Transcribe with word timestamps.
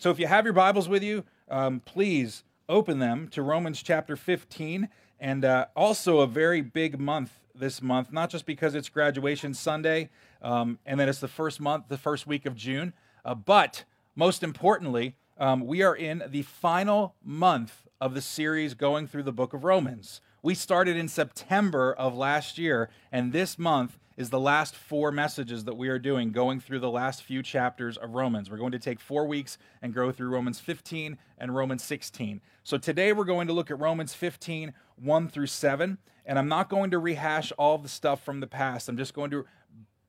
So 0.00 0.10
if 0.10 0.20
you 0.20 0.28
have 0.28 0.44
your 0.44 0.54
Bibles 0.54 0.88
with 0.88 1.02
you, 1.02 1.24
um, 1.48 1.80
please 1.80 2.44
open 2.68 3.00
them 3.00 3.26
to 3.32 3.42
Romans 3.42 3.82
chapter 3.82 4.14
15. 4.14 4.88
And 5.18 5.44
uh, 5.44 5.66
also 5.74 6.20
a 6.20 6.26
very 6.28 6.60
big 6.60 7.00
month 7.00 7.32
this 7.52 7.82
month, 7.82 8.12
not 8.12 8.30
just 8.30 8.46
because 8.46 8.76
it's 8.76 8.88
graduation 8.88 9.54
Sunday 9.54 10.10
um, 10.40 10.78
and 10.86 11.00
then 11.00 11.08
it's 11.08 11.18
the 11.18 11.26
first 11.26 11.60
month, 11.60 11.86
the 11.88 11.98
first 11.98 12.28
week 12.28 12.46
of 12.46 12.54
June, 12.54 12.92
uh, 13.24 13.34
but 13.34 13.82
most 14.14 14.44
importantly, 14.44 15.16
um, 15.36 15.66
we 15.66 15.82
are 15.82 15.96
in 15.96 16.22
the 16.28 16.42
final 16.42 17.16
month 17.24 17.88
of 18.00 18.14
the 18.14 18.22
series 18.22 18.74
going 18.74 19.08
through 19.08 19.24
the 19.24 19.32
book 19.32 19.52
of 19.52 19.64
Romans. 19.64 20.20
We 20.40 20.54
started 20.54 20.96
in 20.96 21.08
September 21.08 21.92
of 21.92 22.16
last 22.16 22.58
year, 22.58 22.90
and 23.10 23.32
this 23.32 23.58
month 23.58 23.98
is 24.16 24.30
the 24.30 24.38
last 24.38 24.76
four 24.76 25.10
messages 25.10 25.64
that 25.64 25.76
we 25.76 25.88
are 25.88 25.98
doing, 25.98 26.30
going 26.30 26.60
through 26.60 26.78
the 26.78 26.90
last 26.90 27.24
few 27.24 27.42
chapters 27.42 27.96
of 27.96 28.14
Romans. 28.14 28.48
We're 28.48 28.58
going 28.58 28.70
to 28.70 28.78
take 28.78 29.00
four 29.00 29.26
weeks 29.26 29.58
and 29.82 29.92
go 29.92 30.12
through 30.12 30.28
Romans 30.28 30.60
15 30.60 31.18
and 31.38 31.56
Romans 31.56 31.82
16. 31.82 32.40
So 32.62 32.78
today 32.78 33.12
we're 33.12 33.24
going 33.24 33.48
to 33.48 33.52
look 33.52 33.68
at 33.72 33.80
Romans 33.80 34.14
15, 34.14 34.74
1 34.94 35.28
through 35.28 35.46
7. 35.48 35.98
And 36.24 36.38
I'm 36.38 36.48
not 36.48 36.68
going 36.68 36.92
to 36.92 37.00
rehash 37.00 37.50
all 37.58 37.76
the 37.76 37.88
stuff 37.88 38.22
from 38.22 38.38
the 38.38 38.46
past. 38.46 38.88
I'm 38.88 38.96
just 38.96 39.14
going 39.14 39.32
to 39.32 39.44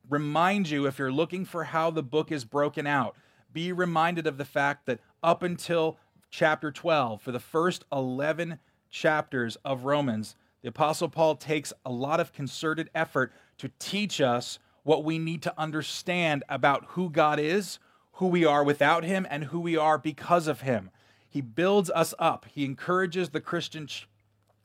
remind 0.07 0.69
you 0.69 0.85
if 0.85 0.99
you're 0.99 1.11
looking 1.11 1.43
for 1.43 1.63
how 1.63 1.89
the 1.89 2.03
book 2.03 2.31
is 2.31 2.45
broken 2.45 2.85
out, 2.85 3.15
be 3.51 3.71
reminded 3.71 4.27
of 4.27 4.37
the 4.37 4.45
fact 4.45 4.85
that 4.85 4.99
up 5.23 5.41
until 5.41 5.97
chapter 6.29 6.71
12, 6.71 7.19
for 7.19 7.31
the 7.31 7.39
first 7.39 7.83
11 7.91 8.59
chapters 8.89 9.57
of 9.63 9.85
Romans, 9.85 10.35
the 10.61 10.69
Apostle 10.69 11.09
Paul 11.09 11.35
takes 11.35 11.71
a 11.85 11.91
lot 11.91 12.19
of 12.19 12.33
concerted 12.33 12.89
effort 12.93 13.31
to 13.57 13.71
teach 13.79 14.19
us 14.19 14.59
what 14.83 15.03
we 15.03 15.19
need 15.19 15.41
to 15.43 15.53
understand 15.57 16.43
about 16.49 16.85
who 16.89 17.09
God 17.09 17.39
is, 17.39 17.79
who 18.13 18.27
we 18.27 18.45
are 18.45 18.63
without 18.63 19.03
Him, 19.03 19.25
and 19.29 19.45
who 19.45 19.59
we 19.59 19.77
are 19.77 19.97
because 19.97 20.47
of 20.47 20.61
Him. 20.61 20.89
He 21.29 21.41
builds 21.41 21.89
us 21.91 22.13
up. 22.17 22.45
He 22.51 22.65
encourages 22.65 23.29
the 23.29 23.41
Christian, 23.41 23.87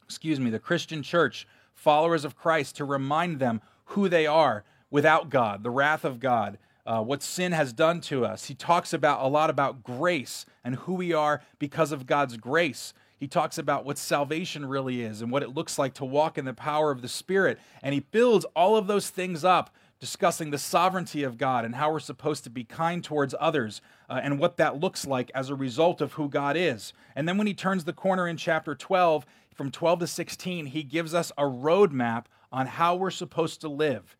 excuse 0.04 0.40
me, 0.40 0.50
the 0.50 0.58
Christian 0.58 1.02
church, 1.02 1.46
followers 1.74 2.24
of 2.24 2.36
Christ, 2.36 2.76
to 2.76 2.84
remind 2.84 3.38
them 3.38 3.60
who 3.86 4.08
they 4.08 4.26
are 4.26 4.64
without 4.90 5.28
God, 5.28 5.62
the 5.62 5.70
wrath 5.70 6.04
of 6.04 6.20
God, 6.20 6.58
uh, 6.86 7.02
what 7.02 7.22
sin 7.22 7.52
has 7.52 7.72
done 7.72 8.00
to 8.02 8.24
us. 8.24 8.46
He 8.46 8.54
talks 8.54 8.92
about 8.92 9.24
a 9.24 9.28
lot 9.28 9.50
about 9.50 9.82
grace 9.82 10.46
and 10.62 10.76
who 10.76 10.94
we 10.94 11.12
are 11.12 11.42
because 11.58 11.92
of 11.92 12.06
God's 12.06 12.36
grace. 12.36 12.94
He 13.24 13.28
talks 13.28 13.56
about 13.56 13.86
what 13.86 13.96
salvation 13.96 14.66
really 14.66 15.00
is 15.00 15.22
and 15.22 15.32
what 15.32 15.42
it 15.42 15.54
looks 15.54 15.78
like 15.78 15.94
to 15.94 16.04
walk 16.04 16.36
in 16.36 16.44
the 16.44 16.52
power 16.52 16.90
of 16.90 17.00
the 17.00 17.08
Spirit. 17.08 17.58
And 17.82 17.94
he 17.94 18.00
builds 18.00 18.44
all 18.54 18.76
of 18.76 18.86
those 18.86 19.08
things 19.08 19.46
up, 19.46 19.74
discussing 19.98 20.50
the 20.50 20.58
sovereignty 20.58 21.22
of 21.22 21.38
God 21.38 21.64
and 21.64 21.74
how 21.74 21.90
we're 21.90 22.00
supposed 22.00 22.44
to 22.44 22.50
be 22.50 22.64
kind 22.64 23.02
towards 23.02 23.34
others 23.40 23.80
uh, 24.10 24.20
and 24.22 24.38
what 24.38 24.58
that 24.58 24.78
looks 24.78 25.06
like 25.06 25.30
as 25.34 25.48
a 25.48 25.54
result 25.54 26.02
of 26.02 26.12
who 26.12 26.28
God 26.28 26.54
is. 26.54 26.92
And 27.16 27.26
then 27.26 27.38
when 27.38 27.46
he 27.46 27.54
turns 27.54 27.84
the 27.84 27.94
corner 27.94 28.28
in 28.28 28.36
chapter 28.36 28.74
12, 28.74 29.24
from 29.54 29.70
12 29.70 30.00
to 30.00 30.06
16, 30.06 30.66
he 30.66 30.82
gives 30.82 31.14
us 31.14 31.32
a 31.38 31.44
roadmap 31.44 32.26
on 32.52 32.66
how 32.66 32.94
we're 32.94 33.10
supposed 33.10 33.62
to 33.62 33.70
live. 33.70 34.18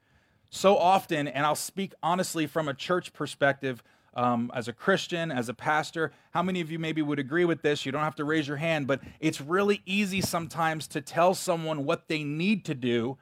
So 0.49 0.79
often, 0.79 1.29
and 1.29 1.45
I'll 1.45 1.55
speak 1.55 1.93
honestly 2.03 2.47
from 2.47 2.69
a 2.69 2.75
church 2.75 3.13
perspective, 3.13 3.83
um, 4.15 4.51
as 4.55 4.69
a 4.69 4.73
Christian, 4.73 5.31
as 5.31 5.49
a 5.49 5.55
pastor. 5.55 6.13
How 6.33 6.43
many 6.43 6.61
of 6.61 6.71
you 6.71 6.79
maybe 6.79 7.03
would 7.03 7.19
agree 7.19 7.45
with 7.45 7.63
this? 7.63 7.85
You 7.85 7.93
don't 7.93 8.03
have 8.03 8.17
to 8.17 8.25
raise 8.25 8.49
your 8.49 8.57
hand, 8.57 8.87
but 8.87 9.01
it's 9.21 9.41
really 9.41 9.83
easy 9.87 10.21
sometimes 10.21 10.87
to 10.89 11.01
tell 11.01 11.35
someone 11.35 11.85
what 11.85 12.09
they 12.09 12.25
need 12.25 12.65
to 12.67 12.75
do 12.75 13.19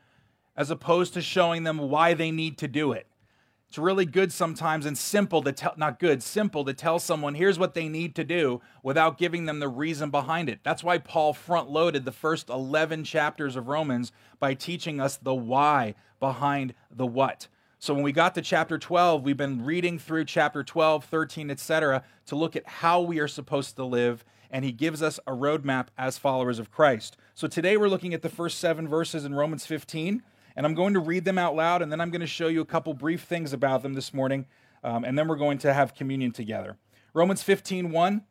as 0.56 0.70
opposed 0.70 1.14
to 1.14 1.22
showing 1.22 1.64
them 1.64 1.78
why 1.78 2.14
they 2.14 2.30
need 2.30 2.58
to 2.58 2.68
do 2.68 2.92
it. 2.92 3.06
It's 3.72 3.78
really 3.78 4.04
good 4.04 4.34
sometimes 4.34 4.84
and 4.84 4.98
simple 4.98 5.40
to 5.44 5.50
tell, 5.50 5.72
not 5.78 5.98
good, 5.98 6.22
simple 6.22 6.62
to 6.66 6.74
tell 6.74 6.98
someone, 6.98 7.34
here's 7.34 7.58
what 7.58 7.72
they 7.72 7.88
need 7.88 8.14
to 8.16 8.22
do 8.22 8.60
without 8.82 9.16
giving 9.16 9.46
them 9.46 9.60
the 9.60 9.68
reason 9.68 10.10
behind 10.10 10.50
it. 10.50 10.60
That's 10.62 10.84
why 10.84 10.98
Paul 10.98 11.32
front 11.32 11.70
loaded 11.70 12.04
the 12.04 12.12
first 12.12 12.50
11 12.50 13.04
chapters 13.04 13.56
of 13.56 13.68
Romans 13.68 14.12
by 14.38 14.52
teaching 14.52 15.00
us 15.00 15.16
the 15.16 15.34
why 15.34 15.94
behind 16.20 16.74
the 16.90 17.06
what. 17.06 17.48
So 17.82 17.92
when 17.94 18.04
we 18.04 18.12
got 18.12 18.36
to 18.36 18.42
chapter 18.42 18.78
12, 18.78 19.24
we've 19.24 19.36
been 19.36 19.64
reading 19.64 19.98
through 19.98 20.26
chapter 20.26 20.62
12, 20.62 21.04
13, 21.04 21.50
etc., 21.50 22.04
to 22.26 22.36
look 22.36 22.54
at 22.54 22.64
how 22.64 23.00
we 23.00 23.18
are 23.18 23.26
supposed 23.26 23.74
to 23.74 23.84
live, 23.84 24.24
and 24.52 24.64
he 24.64 24.70
gives 24.70 25.02
us 25.02 25.18
a 25.26 25.32
roadmap 25.32 25.88
as 25.98 26.16
followers 26.16 26.60
of 26.60 26.70
Christ. 26.70 27.16
So 27.34 27.48
today 27.48 27.76
we're 27.76 27.88
looking 27.88 28.14
at 28.14 28.22
the 28.22 28.28
first 28.28 28.60
seven 28.60 28.86
verses 28.86 29.24
in 29.24 29.34
Romans 29.34 29.66
15, 29.66 30.22
and 30.54 30.64
I'm 30.64 30.76
going 30.76 30.94
to 30.94 31.00
read 31.00 31.24
them 31.24 31.38
out 31.38 31.56
loud, 31.56 31.82
and 31.82 31.90
then 31.90 32.00
I'm 32.00 32.12
going 32.12 32.20
to 32.20 32.26
show 32.28 32.46
you 32.46 32.60
a 32.60 32.64
couple 32.64 32.94
brief 32.94 33.22
things 33.22 33.52
about 33.52 33.82
them 33.82 33.94
this 33.94 34.14
morning, 34.14 34.46
um, 34.84 35.02
and 35.02 35.18
then 35.18 35.26
we're 35.26 35.34
going 35.34 35.58
to 35.58 35.74
have 35.74 35.92
communion 35.92 36.30
together. 36.30 36.76
Romans 37.14 37.42
15, 37.42 37.90
1, 37.90 38.22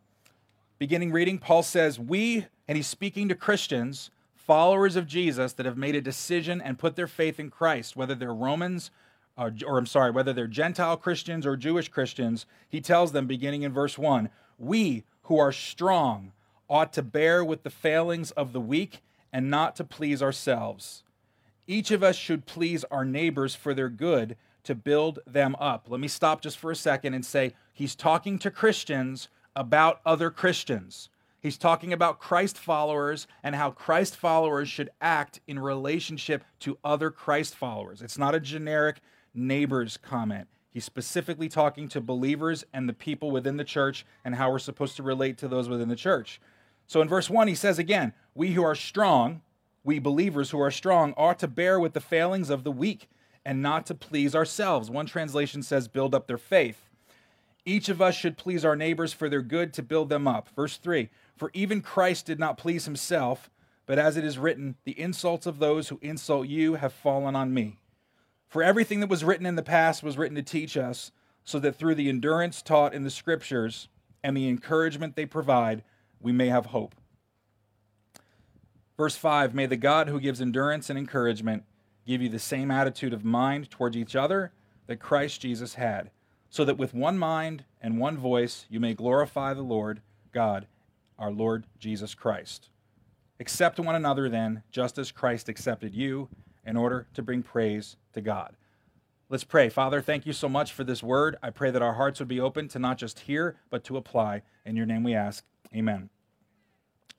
beginning 0.80 1.12
reading, 1.12 1.38
Paul 1.38 1.64
says, 1.64 2.00
We, 2.00 2.46
and 2.70 2.78
he's 2.78 2.88
speaking 2.88 3.28
to 3.28 3.36
Christians, 3.36 4.12
followers 4.34 4.96
of 4.96 5.08
Jesus 5.08 5.52
that 5.52 5.66
have 5.66 5.78
made 5.78 5.96
a 5.96 6.02
decision 6.02 6.62
and 6.62 6.80
put 6.80 6.96
their 6.96 7.06
faith 7.06 7.38
in 7.38 7.50
Christ, 7.50 7.98
whether 7.98 8.16
they're 8.16 8.34
Romans, 8.34 8.92
uh, 9.38 9.50
or 9.66 9.78
I'm 9.78 9.86
sorry, 9.86 10.12
whether 10.12 10.34
they're 10.34 10.48
Gentile 10.48 10.98
Christians 10.98 11.46
or 11.46 11.56
Jewish 11.56 11.90
Christians, 11.90 12.46
he 12.70 12.82
tells 12.82 13.12
them, 13.12 13.28
beginning 13.28 13.64
in 13.64 13.74
verse 13.74 13.98
1, 13.98 14.30
we 14.58 15.04
who 15.24 15.40
are 15.40 15.52
strong 15.52 16.32
ought 16.70 16.94
to 16.94 17.02
bear 17.02 17.44
with 17.44 17.64
the 17.64 17.70
failings 17.70 18.32
of 18.32 18.54
the 18.54 18.62
weak 18.62 19.02
and 19.34 19.50
not 19.50 19.76
to 19.76 19.84
please 19.84 20.22
ourselves. 20.22 21.04
Each 21.68 21.92
of 21.92 22.04
us 22.04 22.16
should 22.16 22.46
please 22.46 22.84
our 22.86 23.06
neighbors 23.06 23.56
for 23.56 23.74
their 23.74 23.90
good 23.90 24.36
to 24.64 24.76
build 24.76 25.20
them 25.26 25.56
up. 25.60 25.88
Let 25.90 26.00
me 26.00 26.08
stop 26.08 26.42
just 26.42 26.58
for 26.58 26.72
a 26.72 26.76
second 26.76 27.14
and 27.14 27.26
say 27.26 27.54
he's 27.74 27.96
talking 27.96 28.38
to 28.40 28.52
Christians 28.52 29.28
about 29.56 30.02
other 30.06 30.30
Christians. 30.30 31.10
He's 31.42 31.58
talking 31.58 31.92
about 31.92 32.20
Christ 32.20 32.58
followers 32.58 33.26
and 33.42 33.56
how 33.56 33.72
Christ 33.72 34.16
followers 34.16 34.70
should 34.70 34.92
act 35.02 35.40
in 35.48 35.58
relationship 35.58 36.44
to 36.60 36.78
other 36.84 37.10
Christ 37.10 37.56
followers. 37.56 38.02
It's 38.02 38.18
not 38.18 38.36
a 38.36 38.40
generic 38.40 39.02
neighbors 39.34 39.98
comment. 39.98 40.48
He's 40.70 40.86
specifically 40.86 41.50
talking 41.50 41.90
to 41.90 42.02
believers 42.02 42.64
and 42.74 42.88
the 42.88 42.94
people 42.94 43.30
within 43.30 43.58
the 43.58 43.64
church 43.64 44.06
and 44.24 44.36
how 44.36 44.50
we're 44.50 44.60
supposed 44.60 44.96
to 44.96 45.04
relate 45.04 45.38
to 45.40 45.48
those 45.48 45.68
within 45.68 45.90
the 45.90 45.96
church. 45.96 46.40
So 46.88 47.02
in 47.02 47.10
verse 47.10 47.30
1, 47.30 47.48
he 47.48 47.56
says 47.56 47.78
again, 47.78 48.14
We 48.34 48.52
who 48.52 48.64
are 48.64 48.76
strong, 48.76 49.42
we 49.84 50.00
believers 50.00 50.52
who 50.52 50.62
are 50.62 50.72
strong, 50.72 51.14
ought 51.18 51.40
to 51.40 51.48
bear 51.48 51.80
with 51.80 51.94
the 51.94 52.00
failings 52.00 52.50
of 52.50 52.64
the 52.64 52.72
weak 52.72 53.10
and 53.46 53.62
not 53.62 53.86
to 53.88 53.96
please 53.96 54.36
ourselves. 54.36 54.90
One 54.90 55.06
translation 55.06 55.64
says, 55.64 55.88
Build 55.88 56.16
up 56.16 56.28
their 56.28 56.38
faith. 56.38 56.88
Each 57.66 57.90
of 57.90 58.02
us 58.02 58.16
should 58.16 58.38
please 58.38 58.66
our 58.66 58.76
neighbors 58.76 59.14
for 59.14 59.30
their 59.30 59.42
good 59.42 59.74
to 59.74 59.84
build 59.84 60.10
them 60.10 60.28
up. 60.28 60.50
Verse 60.56 60.78
3 60.78 61.10
For 61.36 61.52
even 61.54 61.82
Christ 61.82 62.26
did 62.26 62.40
not 62.40 62.58
please 62.58 62.86
himself, 62.86 63.50
but 63.86 64.00
as 64.00 64.16
it 64.16 64.24
is 64.24 64.38
written, 64.38 64.76
The 64.86 65.00
insults 65.00 65.46
of 65.46 65.60
those 65.60 65.90
who 65.90 66.00
insult 66.02 66.48
you 66.48 66.76
have 66.76 66.94
fallen 66.94 67.36
on 67.36 67.54
me. 67.54 67.78
For 68.52 68.62
everything 68.62 69.00
that 69.00 69.08
was 69.08 69.24
written 69.24 69.46
in 69.46 69.56
the 69.56 69.64
past 69.64 70.04
was 70.04 70.18
written 70.18 70.36
to 70.36 70.44
teach 70.44 70.76
us, 70.76 71.14
so 71.46 71.58
that 71.60 71.78
through 71.78 71.96
the 71.96 72.10
endurance 72.10 72.62
taught 72.62 72.94
in 72.94 73.04
the 73.04 73.10
scriptures 73.10 73.88
and 74.26 74.36
the 74.36 74.50
encouragement 74.50 75.16
they 75.16 75.26
provide, 75.26 75.86
we 76.20 76.34
may 76.34 76.48
have 76.48 76.66
hope. 76.68 76.94
Verse 78.98 79.16
5 79.16 79.56
May 79.56 79.68
the 79.68 79.78
God 79.78 80.10
who 80.10 80.20
gives 80.20 80.42
endurance 80.42 80.90
and 80.90 81.00
encouragement 81.00 81.64
give 82.06 82.22
you 82.22 82.28
the 82.28 82.40
same 82.40 82.70
attitude 82.70 83.14
of 83.14 83.24
mind 83.24 83.72
towards 83.72 83.96
each 83.96 84.18
other 84.18 84.52
that 84.86 85.00
Christ 85.00 85.40
Jesus 85.40 85.76
had, 85.76 86.12
so 86.50 86.66
that 86.66 86.78
with 86.78 86.94
one 86.94 87.18
mind 87.18 87.64
and 87.80 88.00
one 88.00 88.18
voice 88.18 88.66
you 88.70 88.82
may 88.82 88.94
glorify 88.94 89.54
the 89.54 89.62
Lord 89.62 90.02
God, 90.34 90.68
our 91.18 91.32
Lord 91.32 91.68
Jesus 91.80 92.14
Christ. 92.14 92.68
Accept 93.40 93.80
one 93.80 93.96
another 93.96 94.28
then, 94.28 94.64
just 94.72 94.98
as 94.98 95.10
Christ 95.10 95.48
accepted 95.48 95.96
you 95.96 96.28
in 96.66 96.78
order 96.78 97.08
to 97.14 97.22
bring 97.22 97.44
praise 97.44 97.96
to 98.14 98.22
God. 98.22 98.56
Let's 99.30 99.44
pray. 99.46 99.70
Father, 99.70 100.02
thank 100.02 100.26
you 100.26 100.34
so 100.34 100.50
much 100.50 100.74
for 100.74 100.84
this 100.84 101.02
word. 101.02 101.38
I 101.42 101.52
pray 101.52 101.72
that 101.72 101.82
our 101.82 101.94
hearts 101.94 102.20
would 102.20 102.28
be 102.28 102.42
open 102.42 102.68
to 102.68 102.80
not 102.80 102.98
just 102.98 103.20
hear, 103.20 103.56
but 103.70 103.84
to 103.86 103.96
apply. 103.96 104.42
In 104.66 104.76
your 104.76 104.86
name 104.86 105.04
we 105.04 105.14
ask. 105.14 105.46
Amen. 105.74 106.10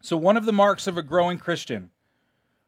So, 0.03 0.17
one 0.17 0.37
of 0.37 0.45
the 0.45 0.53
marks 0.53 0.87
of 0.87 0.99
a 0.99 1.03
growing 1.03 1.39
Christian, 1.39 1.91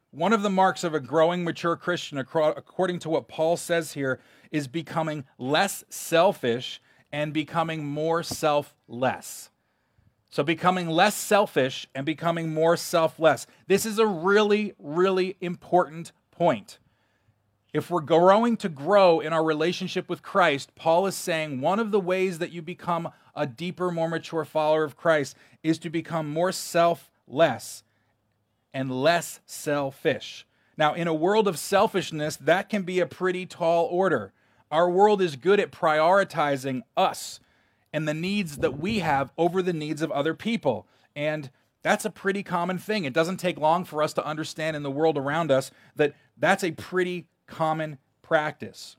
one 0.09 0.33
of 0.33 0.41
the 0.41 0.49
marks 0.49 0.83
of 0.83 0.95
a 0.95 0.99
growing, 0.99 1.43
mature 1.43 1.75
Christian, 1.75 2.17
according 2.17 2.99
to 2.99 3.09
what 3.09 3.27
Paul 3.27 3.55
says 3.55 3.93
here, 3.93 4.19
is 4.51 4.67
becoming 4.67 5.25
less 5.37 5.83
selfish 5.89 6.81
and 7.11 7.31
becoming 7.31 7.85
more 7.85 8.23
selfless. 8.23 9.49
So, 10.29 10.43
becoming 10.43 10.89
less 10.89 11.13
selfish 11.13 11.87
and 11.93 12.05
becoming 12.05 12.53
more 12.53 12.77
selfless. 12.77 13.45
This 13.67 13.85
is 13.85 13.99
a 13.99 14.07
really, 14.07 14.73
really 14.79 15.37
important 15.39 16.13
point. 16.35 16.79
If 17.73 17.89
we're 17.89 18.01
growing 18.01 18.55
to 18.57 18.69
grow 18.69 19.19
in 19.19 19.33
our 19.33 19.43
relationship 19.43 20.07
with 20.07 20.21
Christ, 20.21 20.73
Paul 20.75 21.07
is 21.07 21.15
saying 21.15 21.59
one 21.59 21.79
of 21.79 21.91
the 21.91 21.99
ways 21.99 22.39
that 22.39 22.51
you 22.51 22.61
become 22.61 23.11
a 23.35 23.45
deeper, 23.45 23.91
more 23.91 24.07
mature 24.07 24.45
follower 24.45 24.85
of 24.85 24.95
Christ 24.95 25.35
is 25.61 25.77
to 25.79 25.89
become 25.89 26.29
more 26.29 26.53
selfless 26.53 27.83
and 28.73 28.91
less 28.91 29.41
selfish. 29.45 30.45
Now, 30.77 30.93
in 30.93 31.07
a 31.07 31.13
world 31.13 31.47
of 31.47 31.59
selfishness, 31.59 32.37
that 32.37 32.69
can 32.69 32.83
be 32.83 32.99
a 32.99 33.05
pretty 33.05 33.45
tall 33.45 33.85
order. 33.85 34.33
Our 34.71 34.89
world 34.89 35.21
is 35.21 35.35
good 35.35 35.59
at 35.59 35.71
prioritizing 35.71 36.81
us 36.95 37.39
and 37.93 38.07
the 38.07 38.13
needs 38.13 38.57
that 38.57 38.77
we 38.77 38.99
have 38.99 39.31
over 39.37 39.61
the 39.61 39.73
needs 39.73 40.01
of 40.01 40.11
other 40.11 40.33
people. 40.33 40.87
And 41.15 41.49
that's 41.81 42.03
a 42.03 42.09
pretty 42.09 42.43
common 42.43 42.77
thing. 42.77 43.05
It 43.05 43.13
doesn't 43.13 43.37
take 43.37 43.59
long 43.59 43.85
for 43.85 44.01
us 44.01 44.11
to 44.13 44.25
understand 44.25 44.75
in 44.75 44.83
the 44.83 44.91
world 44.91 45.17
around 45.17 45.51
us 45.51 45.71
that 45.95 46.13
that's 46.37 46.63
a 46.63 46.71
pretty 46.71 47.27
common 47.47 47.97
practice. 48.21 48.97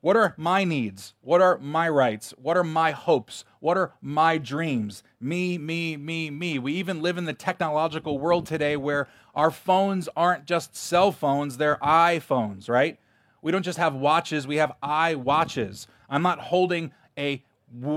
What 0.00 0.16
are 0.16 0.34
my 0.36 0.64
needs? 0.64 1.14
What 1.20 1.40
are 1.40 1.58
my 1.58 1.88
rights? 1.88 2.34
What 2.36 2.56
are 2.56 2.64
my 2.64 2.90
hopes? 2.90 3.44
What 3.60 3.78
are 3.78 3.92
my 4.00 4.36
dreams? 4.36 5.04
Me, 5.20 5.58
me, 5.58 5.96
me, 5.96 6.28
me. 6.28 6.58
We 6.58 6.72
even 6.72 7.02
live 7.02 7.18
in 7.18 7.24
the 7.24 7.32
technological 7.32 8.18
world 8.18 8.44
today 8.44 8.76
where 8.76 9.06
our 9.32 9.52
phones 9.52 10.08
aren't 10.16 10.44
just 10.44 10.74
cell 10.74 11.12
phones, 11.12 11.56
they're 11.56 11.76
iPhones, 11.76 12.68
right? 12.68 12.98
We 13.42 13.52
don't 13.52 13.62
just 13.62 13.78
have 13.78 13.94
watches, 13.94 14.46
we 14.46 14.56
have 14.56 14.72
i 14.82 15.14
watches. 15.14 15.86
I'm 16.10 16.22
not 16.22 16.40
holding 16.40 16.92
a 17.16 17.44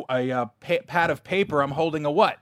a, 0.09 0.31
uh, 0.31 0.45
a 0.45 0.77
pad 0.87 1.09
of 1.09 1.23
paper, 1.23 1.61
I'm 1.61 1.71
holding 1.71 2.05
a 2.05 2.11
what? 2.11 2.39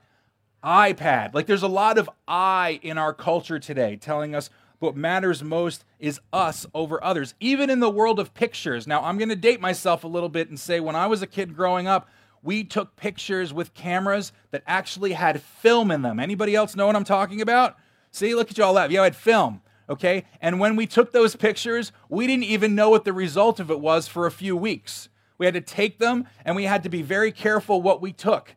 iPad. 0.64 1.34
Like 1.34 1.46
there's 1.46 1.62
a 1.62 1.68
lot 1.68 1.98
of 1.98 2.08
I 2.26 2.80
in 2.82 2.96
our 2.96 3.12
culture 3.12 3.58
today 3.58 3.96
telling 3.96 4.34
us 4.34 4.50
what 4.84 4.96
matters 4.96 5.42
most 5.42 5.84
is 5.98 6.20
us 6.32 6.66
over 6.74 7.02
others, 7.02 7.34
even 7.40 7.70
in 7.70 7.80
the 7.80 7.90
world 7.90 8.20
of 8.20 8.34
pictures. 8.34 8.86
Now, 8.86 9.02
I'm 9.02 9.18
going 9.18 9.28
to 9.30 9.36
date 9.36 9.60
myself 9.60 10.04
a 10.04 10.08
little 10.08 10.28
bit 10.28 10.48
and 10.48 10.58
say 10.58 10.80
when 10.80 10.94
I 10.94 11.06
was 11.06 11.22
a 11.22 11.26
kid 11.26 11.56
growing 11.56 11.86
up, 11.88 12.08
we 12.42 12.62
took 12.62 12.94
pictures 12.94 13.52
with 13.52 13.74
cameras 13.74 14.32
that 14.50 14.62
actually 14.66 15.14
had 15.14 15.42
film 15.42 15.90
in 15.90 16.02
them. 16.02 16.20
Anybody 16.20 16.54
else 16.54 16.76
know 16.76 16.86
what 16.86 16.94
I'm 16.94 17.04
talking 17.04 17.40
about? 17.40 17.76
See, 18.10 18.34
look 18.34 18.50
at 18.50 18.58
you 18.58 18.64
all 18.64 18.74
that. 18.74 18.90
Yeah, 18.90 19.00
I 19.00 19.04
had 19.04 19.16
film. 19.16 19.62
Okay. 19.88 20.24
And 20.40 20.60
when 20.60 20.76
we 20.76 20.86
took 20.86 21.12
those 21.12 21.36
pictures, 21.36 21.90
we 22.08 22.26
didn't 22.26 22.44
even 22.44 22.74
know 22.74 22.90
what 22.90 23.04
the 23.04 23.12
result 23.12 23.60
of 23.60 23.70
it 23.70 23.80
was 23.80 24.06
for 24.06 24.26
a 24.26 24.30
few 24.30 24.56
weeks. 24.56 25.08
We 25.36 25.46
had 25.46 25.54
to 25.54 25.60
take 25.60 25.98
them 25.98 26.26
and 26.44 26.54
we 26.54 26.64
had 26.64 26.82
to 26.84 26.88
be 26.88 27.02
very 27.02 27.32
careful 27.32 27.82
what 27.82 28.00
we 28.00 28.12
took 28.12 28.54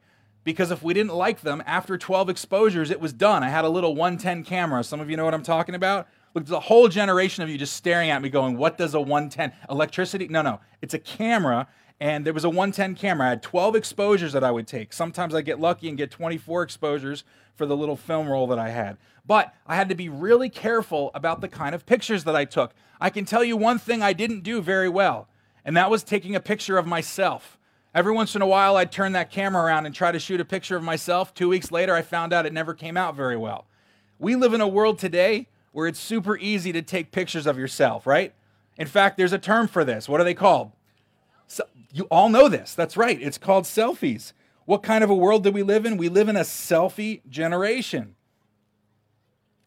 because 0.47 0.71
if 0.71 0.81
we 0.81 0.93
didn't 0.93 1.13
like 1.13 1.41
them 1.41 1.61
after 1.65 1.97
12 1.97 2.29
exposures, 2.29 2.89
it 2.89 3.01
was 3.01 3.11
done. 3.11 3.43
I 3.43 3.49
had 3.49 3.65
a 3.65 3.69
little 3.69 3.95
110 3.95 4.45
camera. 4.45 4.81
Some 4.81 5.01
of 5.01 5.09
you 5.09 5.17
know 5.17 5.25
what 5.25 5.33
I'm 5.33 5.43
talking 5.43 5.75
about. 5.75 6.07
Look, 6.33 6.45
there's 6.45 6.57
a 6.57 6.59
whole 6.59 6.87
generation 6.87 7.43
of 7.43 7.49
you 7.49 7.57
just 7.57 7.75
staring 7.75 8.09
at 8.09 8.21
me 8.21 8.29
going, 8.29 8.57
What 8.57 8.77
does 8.77 8.93
a 8.93 8.99
110 8.99 9.53
electricity? 9.69 10.27
No, 10.27 10.41
no, 10.41 10.59
it's 10.81 10.93
a 10.93 10.99
camera. 10.99 11.67
And 11.99 12.23
there 12.23 12.33
was 12.33 12.43
a 12.43 12.49
110 12.49 12.93
camera. 12.93 13.25
I 13.25 13.29
had 13.29 13.41
12 13.41 13.75
exposures 13.75 14.33
that 14.33 14.43
I 14.43 14.51
would 14.51 14.67
take. 14.67 14.93
Sometimes 14.93 15.33
I 15.33 15.41
get 15.41 15.59
lucky 15.59 15.89
and 15.89 15.97
get 15.97 16.11
24 16.11 16.61
exposures 16.61 17.23
for 17.55 17.65
the 17.65 17.75
little 17.75 17.95
film 17.95 18.29
roll 18.29 18.45
that 18.47 18.59
I 18.59 18.69
had. 18.69 18.97
But 19.25 19.51
I 19.65 19.75
had 19.75 19.89
to 19.89 19.95
be 19.95 20.07
really 20.07 20.47
careful 20.47 21.09
about 21.15 21.41
the 21.41 21.47
kind 21.47 21.73
of 21.73 21.87
pictures 21.87 22.23
that 22.25 22.35
I 22.35 22.45
took. 22.45 22.75
I 23.01 23.09
can 23.09 23.25
tell 23.25 23.43
you 23.43 23.57
one 23.57 23.79
thing 23.79 24.03
I 24.03 24.13
didn't 24.13 24.41
do 24.41 24.61
very 24.61 24.87
well 24.87 25.27
and 25.67 25.75
that 25.75 25.91
was 25.91 26.01
taking 26.01 26.33
a 26.33 26.39
picture 26.39 26.77
of 26.77 26.87
myself. 26.87 27.59
Every 27.93 28.13
once 28.13 28.37
in 28.37 28.41
a 28.41 28.47
while, 28.47 28.77
I'd 28.77 28.89
turn 28.89 29.11
that 29.11 29.29
camera 29.29 29.63
around 29.63 29.85
and 29.85 29.93
try 29.93 30.13
to 30.13 30.19
shoot 30.19 30.39
a 30.39 30.45
picture 30.45 30.77
of 30.77 30.83
myself. 30.83 31.33
Two 31.33 31.49
weeks 31.49 31.71
later, 31.71 31.93
I 31.93 32.03
found 32.03 32.31
out 32.31 32.45
it 32.45 32.53
never 32.53 32.73
came 32.73 32.95
out 32.95 33.15
very 33.15 33.35
well. 33.35 33.65
We 34.17 34.37
live 34.37 34.53
in 34.53 34.61
a 34.61 34.67
world 34.67 34.97
today 34.97 35.49
where 35.77 35.85
it's 35.85 35.99
super 35.99 36.35
easy 36.39 36.71
to 36.71 36.81
take 36.81 37.11
pictures 37.11 37.45
of 37.45 37.55
yourself, 37.55 38.07
right? 38.07 38.33
In 38.79 38.87
fact, 38.87 39.15
there's 39.15 39.31
a 39.31 39.37
term 39.37 39.67
for 39.67 39.85
this. 39.85 40.09
What 40.09 40.19
are 40.19 40.23
they 40.23 40.33
called? 40.33 40.71
So, 41.45 41.65
you 41.93 42.05
all 42.05 42.29
know 42.29 42.49
this. 42.49 42.73
That's 42.73 42.97
right. 42.97 43.21
It's 43.21 43.37
called 43.37 43.65
selfies. 43.65 44.33
What 44.65 44.81
kind 44.81 45.03
of 45.03 45.11
a 45.11 45.15
world 45.15 45.43
do 45.43 45.51
we 45.51 45.61
live 45.61 45.85
in? 45.85 45.95
We 45.97 46.09
live 46.09 46.29
in 46.29 46.35
a 46.35 46.39
selfie 46.39 47.21
generation. 47.29 48.15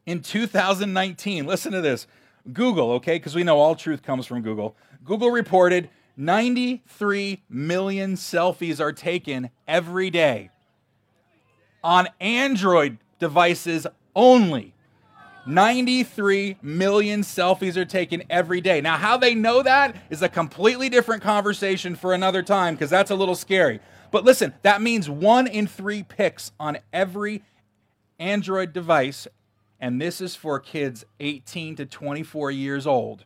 In 0.04 0.20
2019, 0.20 1.46
listen 1.46 1.70
to 1.70 1.80
this. 1.80 2.08
Google, 2.52 2.90
okay, 2.94 3.14
because 3.14 3.36
we 3.36 3.44
know 3.44 3.60
all 3.60 3.76
truth 3.76 4.02
comes 4.02 4.26
from 4.26 4.42
Google. 4.42 4.74
Google 5.04 5.30
reported 5.30 5.90
93 6.16 7.44
million 7.48 8.14
selfies 8.16 8.80
are 8.80 8.92
taken 8.92 9.50
every 9.68 10.10
day 10.10 10.50
on 11.84 12.08
Android 12.18 12.98
devices 13.20 13.86
only. 14.16 14.74
93 15.46 16.56
million 16.62 17.22
selfies 17.22 17.76
are 17.76 17.84
taken 17.84 18.22
every 18.28 18.60
day. 18.60 18.80
Now, 18.80 18.96
how 18.96 19.16
they 19.16 19.34
know 19.34 19.62
that 19.62 19.96
is 20.10 20.22
a 20.22 20.28
completely 20.28 20.88
different 20.88 21.22
conversation 21.22 21.94
for 21.94 22.12
another 22.12 22.42
time 22.42 22.74
because 22.74 22.90
that's 22.90 23.10
a 23.10 23.14
little 23.14 23.34
scary. 23.34 23.80
But 24.10 24.24
listen, 24.24 24.54
that 24.62 24.82
means 24.82 25.08
one 25.08 25.46
in 25.46 25.66
three 25.66 26.02
pics 26.02 26.52
on 26.58 26.78
every 26.92 27.42
Android 28.18 28.72
device, 28.72 29.26
and 29.80 30.00
this 30.00 30.20
is 30.20 30.36
for 30.36 30.60
kids 30.60 31.04
18 31.20 31.76
to 31.76 31.86
24 31.86 32.50
years 32.50 32.86
old. 32.86 33.24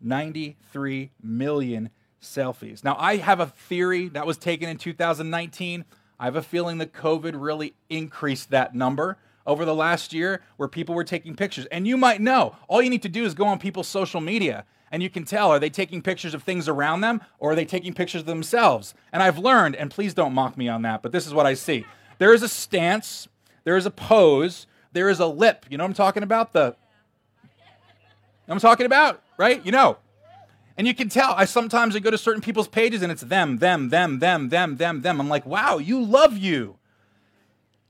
93 0.00 1.10
million 1.22 1.90
selfies. 2.22 2.84
Now, 2.84 2.96
I 2.98 3.16
have 3.16 3.40
a 3.40 3.46
theory 3.46 4.08
that 4.10 4.26
was 4.26 4.38
taken 4.38 4.68
in 4.68 4.76
2019. 4.78 5.84
I 6.18 6.24
have 6.24 6.36
a 6.36 6.42
feeling 6.42 6.78
that 6.78 6.92
COVID 6.92 7.32
really 7.34 7.74
increased 7.88 8.50
that 8.50 8.74
number 8.74 9.18
over 9.46 9.64
the 9.64 9.74
last 9.74 10.12
year 10.12 10.42
where 10.56 10.68
people 10.68 10.94
were 10.94 11.04
taking 11.04 11.34
pictures. 11.34 11.66
And 11.66 11.86
you 11.86 11.96
might 11.96 12.20
know, 12.20 12.56
all 12.68 12.82
you 12.82 12.90
need 12.90 13.02
to 13.02 13.08
do 13.08 13.24
is 13.24 13.34
go 13.34 13.46
on 13.46 13.58
people's 13.58 13.88
social 13.88 14.20
media 14.20 14.64
and 14.90 15.02
you 15.02 15.10
can 15.10 15.24
tell 15.24 15.50
are 15.50 15.58
they 15.58 15.70
taking 15.70 16.02
pictures 16.02 16.34
of 16.34 16.42
things 16.42 16.68
around 16.68 17.00
them 17.00 17.20
or 17.38 17.52
are 17.52 17.54
they 17.54 17.64
taking 17.64 17.94
pictures 17.94 18.22
of 18.22 18.26
themselves? 18.26 18.94
And 19.12 19.22
I've 19.22 19.38
learned, 19.38 19.76
and 19.76 19.90
please 19.90 20.14
don't 20.14 20.32
mock 20.32 20.56
me 20.56 20.68
on 20.68 20.82
that, 20.82 21.02
but 21.02 21.12
this 21.12 21.26
is 21.26 21.34
what 21.34 21.46
I 21.46 21.54
see. 21.54 21.86
There 22.18 22.34
is 22.34 22.42
a 22.42 22.48
stance, 22.48 23.28
there 23.64 23.76
is 23.76 23.86
a 23.86 23.90
pose, 23.90 24.66
there 24.92 25.08
is 25.08 25.20
a 25.20 25.26
lip. 25.26 25.66
You 25.70 25.78
know 25.78 25.84
what 25.84 25.90
I'm 25.90 25.94
talking 25.94 26.22
about? 26.22 26.52
The 26.52 26.76
I'm 28.48 28.58
talking 28.58 28.86
about, 28.86 29.22
right? 29.38 29.64
You 29.64 29.72
know. 29.72 29.98
And 30.76 30.86
you 30.86 30.94
can 30.94 31.08
tell. 31.08 31.34
I 31.36 31.44
sometimes 31.44 31.94
I 31.94 31.98
go 31.98 32.10
to 32.10 32.18
certain 32.18 32.40
people's 32.40 32.66
pages 32.66 33.02
and 33.02 33.12
it's 33.12 33.22
them, 33.22 33.58
them, 33.58 33.90
them, 33.90 34.18
them, 34.18 34.48
them, 34.48 34.76
them, 34.76 35.02
them. 35.02 35.20
I'm 35.20 35.28
like, 35.28 35.44
wow, 35.44 35.78
you 35.78 36.02
love 36.02 36.36
you. 36.36 36.78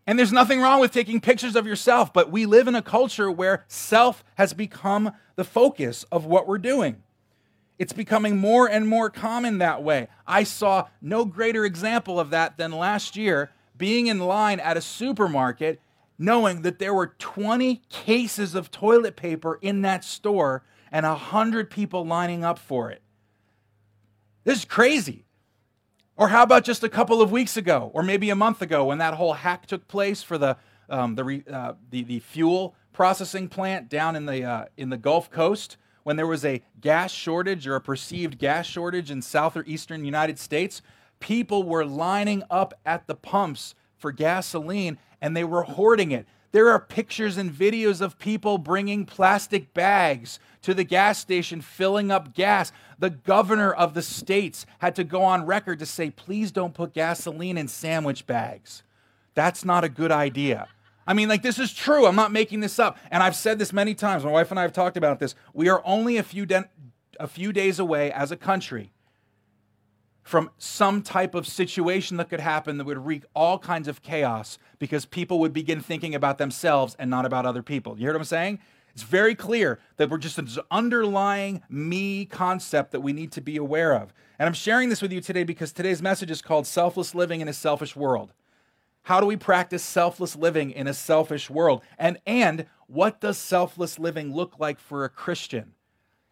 And 0.06 0.19
there's 0.19 0.32
nothing 0.32 0.61
wrong 0.61 0.81
with 0.81 0.93
taking 0.93 1.20
pictures 1.20 1.56
of 1.56 1.67
yourself, 1.67 2.12
but 2.12 2.31
we 2.31 2.47
live 2.47 2.67
in 2.67 2.75
a 2.75 2.82
culture 2.82 3.31
where 3.31 3.64
self 3.69 4.25
has 4.35 4.52
become 4.52 5.12
the 5.37 5.44
focus 5.44 6.05
of 6.11 6.25
what 6.25 6.49
we're 6.49 6.58
doing. 6.58 7.02
It's 7.79 7.93
becoming 7.93 8.37
more 8.37 8.69
and 8.69 8.87
more 8.87 9.08
common 9.08 9.58
that 9.58 9.82
way. 9.82 10.08
I 10.26 10.43
saw 10.43 10.88
no 11.00 11.25
greater 11.25 11.64
example 11.64 12.19
of 12.19 12.31
that 12.31 12.58
than 12.58 12.73
last 12.73 13.17
year 13.17 13.52
being 13.76 14.08
in 14.08 14.19
line 14.19 14.61
at 14.61 14.76
a 14.76 14.82
supermarket 14.82 15.81
knowing 16.20 16.61
that 16.61 16.79
there 16.79 16.93
were 16.93 17.14
20 17.19 17.76
cases 17.88 18.55
of 18.55 18.70
toilet 18.70 19.17
paper 19.17 19.58
in 19.62 19.81
that 19.81 20.05
store 20.05 20.62
and 20.93 21.06
100 21.06 21.70
people 21.70 22.05
lining 22.06 22.44
up 22.44 22.58
for 22.58 22.91
it. 22.91 23.00
This 24.44 24.58
is 24.58 24.64
crazy. 24.67 25.25
Or 26.21 26.29
how 26.29 26.43
about 26.43 26.65
just 26.65 26.85
a 26.85 26.89
couple 26.91 27.23
of 27.23 27.33
weeks 27.33 27.57
ago, 27.57 27.91
or 27.95 28.03
maybe 28.03 28.29
a 28.29 28.37
month 28.37 28.61
ago, 28.61 28.85
when 28.85 28.99
that 28.99 29.15
whole 29.15 29.33
hack 29.33 29.65
took 29.65 29.89
place 29.89 30.23
for 30.23 30.37
the, 30.37 30.59
um, 30.91 31.15
the, 31.15 31.43
uh, 31.51 31.73
the, 31.89 32.03
the, 32.05 32.19
fuel 32.19 32.75
processing 32.93 33.49
plant 33.49 33.89
down 33.89 34.15
in 34.15 34.27
the, 34.27 34.45
uh, 34.45 34.65
in 34.77 34.91
the 34.91 34.99
Gulf 34.99 35.31
Coast, 35.31 35.79
when 36.03 36.17
there 36.17 36.27
was 36.27 36.45
a 36.45 36.61
gas 36.79 37.11
shortage 37.11 37.67
or 37.67 37.75
a 37.75 37.81
perceived 37.81 38.37
gas 38.37 38.67
shortage 38.67 39.11
in 39.11 39.23
south 39.23 39.57
or 39.57 39.65
eastern 39.67 40.05
United 40.05 40.39
States? 40.39 40.83
People 41.21 41.62
were 41.62 41.87
lining 41.87 42.43
up 42.50 42.75
at 42.85 43.07
the 43.07 43.15
pumps 43.15 43.75
for 43.97 44.12
gasoline 44.12 44.99
and 45.23 45.35
they 45.35 45.45
were 45.45 45.62
hoarding 45.62 46.11
it. 46.11 46.27
There 46.52 46.69
are 46.71 46.80
pictures 46.80 47.37
and 47.37 47.52
videos 47.52 48.00
of 48.00 48.19
people 48.19 48.59
bringing 48.59 49.07
plastic 49.07 49.73
bags 49.73 50.40
to 50.62 50.75
the 50.75 50.85
gas 50.85 51.19
station, 51.19 51.61
filling 51.61 52.11
up 52.11 52.35
gas. 52.35 52.73
The 52.99 53.11
governor 53.11 53.73
of 53.73 53.95
the 53.95 54.02
states 54.02 54.66
had 54.78 54.97
to 54.97 55.04
go 55.04 55.23
on 55.23 55.47
record 55.47 55.78
to 55.78 55.87
say, 55.87 56.11
please 56.11 56.50
don't 56.50 56.75
put 56.75 56.92
gasoline 56.92 57.57
in 57.57 57.69
sandwich 57.69 58.26
bags. 58.26 58.83
That's 59.35 59.64
not 59.64 59.85
a 59.85 59.88
good 59.88 60.11
idea. 60.11 60.69
I 61.07 61.14
mean, 61.14 61.28
like, 61.28 61.42
this 61.42 61.59
is 61.59 61.73
true. 61.73 62.07
I'm 62.07 62.16
not 62.16 62.33
making 62.33 62.61
this 62.61 62.78
up. 62.78 62.99
And 63.11 63.23
I've 63.23 63.37
said 63.37 63.59
this 63.59 63.73
many 63.73 63.95
times. 63.95 64.25
My 64.25 64.30
wife 64.30 64.50
and 64.50 64.59
I 64.59 64.62
have 64.62 64.73
talked 64.73 64.97
about 64.97 65.19
this. 65.19 65.35
We 65.54 65.69
are 65.69 65.83
only 65.85 66.16
a 66.16 66.23
few, 66.23 66.47
de- 66.47 66.69
a 67.19 67.26
few 67.26 67.52
days 67.52 67.78
away 67.78 68.12
as 68.12 68.33
a 68.33 68.37
country 68.37 68.92
from 70.31 70.49
some 70.59 71.03
type 71.03 71.35
of 71.35 71.45
situation 71.45 72.17
that 72.17 72.31
could 72.31 72.39
happen 72.39 72.79
that 72.79 72.85
would 72.85 73.05
wreak 73.05 73.25
all 73.35 73.59
kinds 73.59 73.89
of 73.89 74.01
chaos 74.01 74.59
because 74.79 75.05
people 75.05 75.41
would 75.41 75.53
begin 75.53 75.81
thinking 75.81 76.15
about 76.15 76.39
themselves 76.39 76.95
and 77.01 77.11
not 77.11 77.27
about 77.27 77.45
other 77.45 77.65
people. 77.65 77.95
You 77.99 78.03
hear 78.03 78.13
what 78.13 78.21
I'm 78.21 78.25
saying? 78.25 78.61
It's 78.95 79.03
very 79.03 79.35
clear 79.35 79.81
that 79.97 80.09
we're 80.09 80.19
just 80.19 80.37
this 80.37 80.57
underlying 80.71 81.63
me 81.69 82.27
concept 82.27 82.93
that 82.93 83.01
we 83.01 83.13
need 83.13 83.33
to 83.33 83.41
be 83.41 83.57
aware 83.57 83.93
of. 83.93 84.15
And 84.39 84.47
I'm 84.47 84.55
sharing 84.55 84.89
this 84.89 85.03
with 85.03 85.13
you 85.13 85.21
today 85.21 85.43
because 85.43 85.73
today's 85.73 86.01
message 86.01 86.31
is 86.31 86.43
called 86.43 86.65
Selfless 86.65 87.13
Living 87.13 87.41
in 87.41 87.49
a 87.49 87.53
Selfish 87.53 87.97
World. 87.97 88.33
How 89.03 89.19
do 89.19 89.27
we 89.27 89.37
practice 89.37 89.83
selfless 89.83 90.37
living 90.37 90.71
in 90.71 90.87
a 90.87 90.95
selfish 90.95 91.51
world? 91.51 91.83
And 91.99 92.19
and 92.25 92.67
what 92.87 93.21
does 93.21 93.37
selfless 93.37 93.99
living 93.99 94.33
look 94.33 94.61
like 94.61 94.79
for 94.79 95.05
a 95.05 95.09
Christian? 95.09 95.73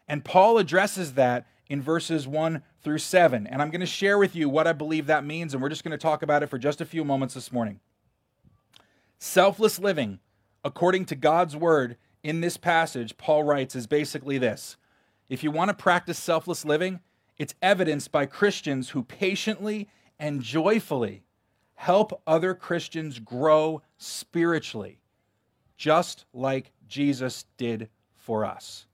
And 0.07 0.25
Paul 0.25 0.59
addresses 0.59 1.14
that 1.14 1.47
in 1.68 1.82
verses 1.82 2.26
1 2.26 2.62
through 2.82 2.98
7. 2.98 3.46
And 3.46 3.60
I'm 3.60 3.70
going 3.70 3.80
to 3.80 3.87
share 3.87 4.18
with 4.18 4.34
you 4.34 4.48
what 4.48 4.66
I 4.66 4.72
believe 4.72 5.06
that 5.06 5.25
means, 5.25 5.52
and 5.52 5.62
we're 5.62 5.68
just 5.68 5.84
going 5.84 5.92
to 5.92 5.98
talk 5.98 6.22
about 6.22 6.42
it 6.42 6.48
for 6.48 6.58
just 6.58 6.80
a 6.80 6.87
few 6.87 7.04
moments 7.04 7.34
this 7.34 7.52
morning. 7.52 7.80
Selfless 9.18 9.78
living, 9.78 10.20
according 10.64 11.04
to 11.06 11.14
God's 11.14 11.56
word 11.56 11.96
in 12.22 12.40
this 12.40 12.56
passage, 12.56 13.16
Paul 13.16 13.44
writes, 13.44 13.76
is 13.76 13.87
basically 13.87 14.38
this 14.38 14.76
If 15.28 15.42
you 15.42 15.50
want 15.50 15.68
to 15.68 15.75
practice 15.75 16.18
selfless 16.18 16.64
living, 16.64 17.00
it's 17.37 17.54
evidenced 17.62 18.10
by 18.10 18.26
Christians 18.26 18.90
who 18.90 19.02
patiently 19.02 19.88
and 20.18 20.42
joyfully 20.42 21.22
help 21.75 22.20
other 22.26 22.54
Christians 22.54 23.20
grow 23.20 23.82
spiritually, 23.98 24.98
just 25.76 26.25
like 26.32 26.72
Jesus 26.88 27.44
did 27.56 27.88
for 28.16 28.44
us. 28.44 28.88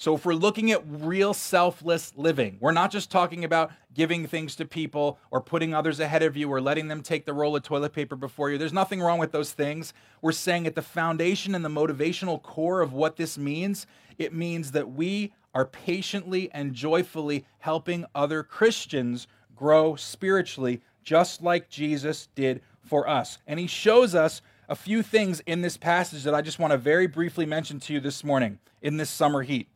So, 0.00 0.14
if 0.14 0.24
we're 0.24 0.34
looking 0.34 0.70
at 0.70 0.84
real 0.86 1.34
selfless 1.34 2.12
living, 2.14 2.56
we're 2.60 2.70
not 2.70 2.92
just 2.92 3.10
talking 3.10 3.44
about 3.44 3.72
giving 3.94 4.28
things 4.28 4.54
to 4.54 4.64
people 4.64 5.18
or 5.32 5.40
putting 5.40 5.74
others 5.74 5.98
ahead 5.98 6.22
of 6.22 6.36
you 6.36 6.48
or 6.48 6.60
letting 6.60 6.86
them 6.86 7.02
take 7.02 7.26
the 7.26 7.32
roll 7.32 7.56
of 7.56 7.64
toilet 7.64 7.92
paper 7.92 8.14
before 8.14 8.48
you. 8.48 8.58
There's 8.58 8.72
nothing 8.72 9.00
wrong 9.00 9.18
with 9.18 9.32
those 9.32 9.52
things. 9.52 9.92
We're 10.22 10.30
saying 10.30 10.68
at 10.68 10.76
the 10.76 10.82
foundation 10.82 11.52
and 11.56 11.64
the 11.64 11.68
motivational 11.68 12.40
core 12.40 12.80
of 12.80 12.92
what 12.92 13.16
this 13.16 13.36
means, 13.36 13.88
it 14.18 14.32
means 14.32 14.70
that 14.70 14.88
we 14.88 15.32
are 15.52 15.64
patiently 15.64 16.48
and 16.52 16.74
joyfully 16.74 17.44
helping 17.58 18.04
other 18.14 18.44
Christians 18.44 19.26
grow 19.56 19.96
spiritually, 19.96 20.80
just 21.02 21.42
like 21.42 21.68
Jesus 21.68 22.28
did 22.36 22.62
for 22.82 23.08
us. 23.08 23.38
And 23.48 23.58
he 23.58 23.66
shows 23.66 24.14
us 24.14 24.42
a 24.68 24.76
few 24.76 25.02
things 25.02 25.40
in 25.40 25.62
this 25.62 25.76
passage 25.76 26.22
that 26.22 26.36
I 26.36 26.42
just 26.42 26.60
want 26.60 26.70
to 26.70 26.78
very 26.78 27.08
briefly 27.08 27.46
mention 27.46 27.80
to 27.80 27.94
you 27.94 27.98
this 27.98 28.22
morning 28.22 28.60
in 28.80 28.96
this 28.96 29.10
summer 29.10 29.42
heat. 29.42 29.66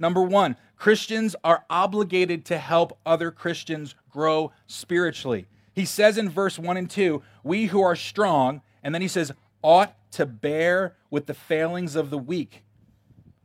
Number 0.00 0.22
one, 0.22 0.56
Christians 0.76 1.36
are 1.44 1.64
obligated 1.68 2.46
to 2.46 2.58
help 2.58 2.98
other 3.04 3.30
Christians 3.30 3.94
grow 4.10 4.50
spiritually. 4.66 5.46
He 5.74 5.84
says 5.84 6.18
in 6.18 6.30
verse 6.30 6.58
1 6.58 6.76
and 6.76 6.90
2, 6.90 7.22
we 7.44 7.66
who 7.66 7.82
are 7.82 7.94
strong, 7.94 8.62
and 8.82 8.94
then 8.94 9.02
he 9.02 9.08
says, 9.08 9.30
ought 9.62 9.94
to 10.12 10.26
bear 10.26 10.96
with 11.10 11.26
the 11.26 11.34
failings 11.34 11.94
of 11.94 12.10
the 12.10 12.18
weak. 12.18 12.64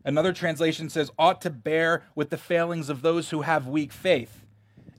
Another 0.05 0.31
translation 0.31 0.89
says, 0.89 1.12
ought 1.19 1.41
to 1.41 1.50
bear 1.50 2.03
with 2.15 2.29
the 2.29 2.38
failings 2.38 2.89
of 2.89 3.01
those 3.01 3.31
who 3.31 3.41
have 3.41 3.67
weak 3.67 3.91
faith 3.91 4.45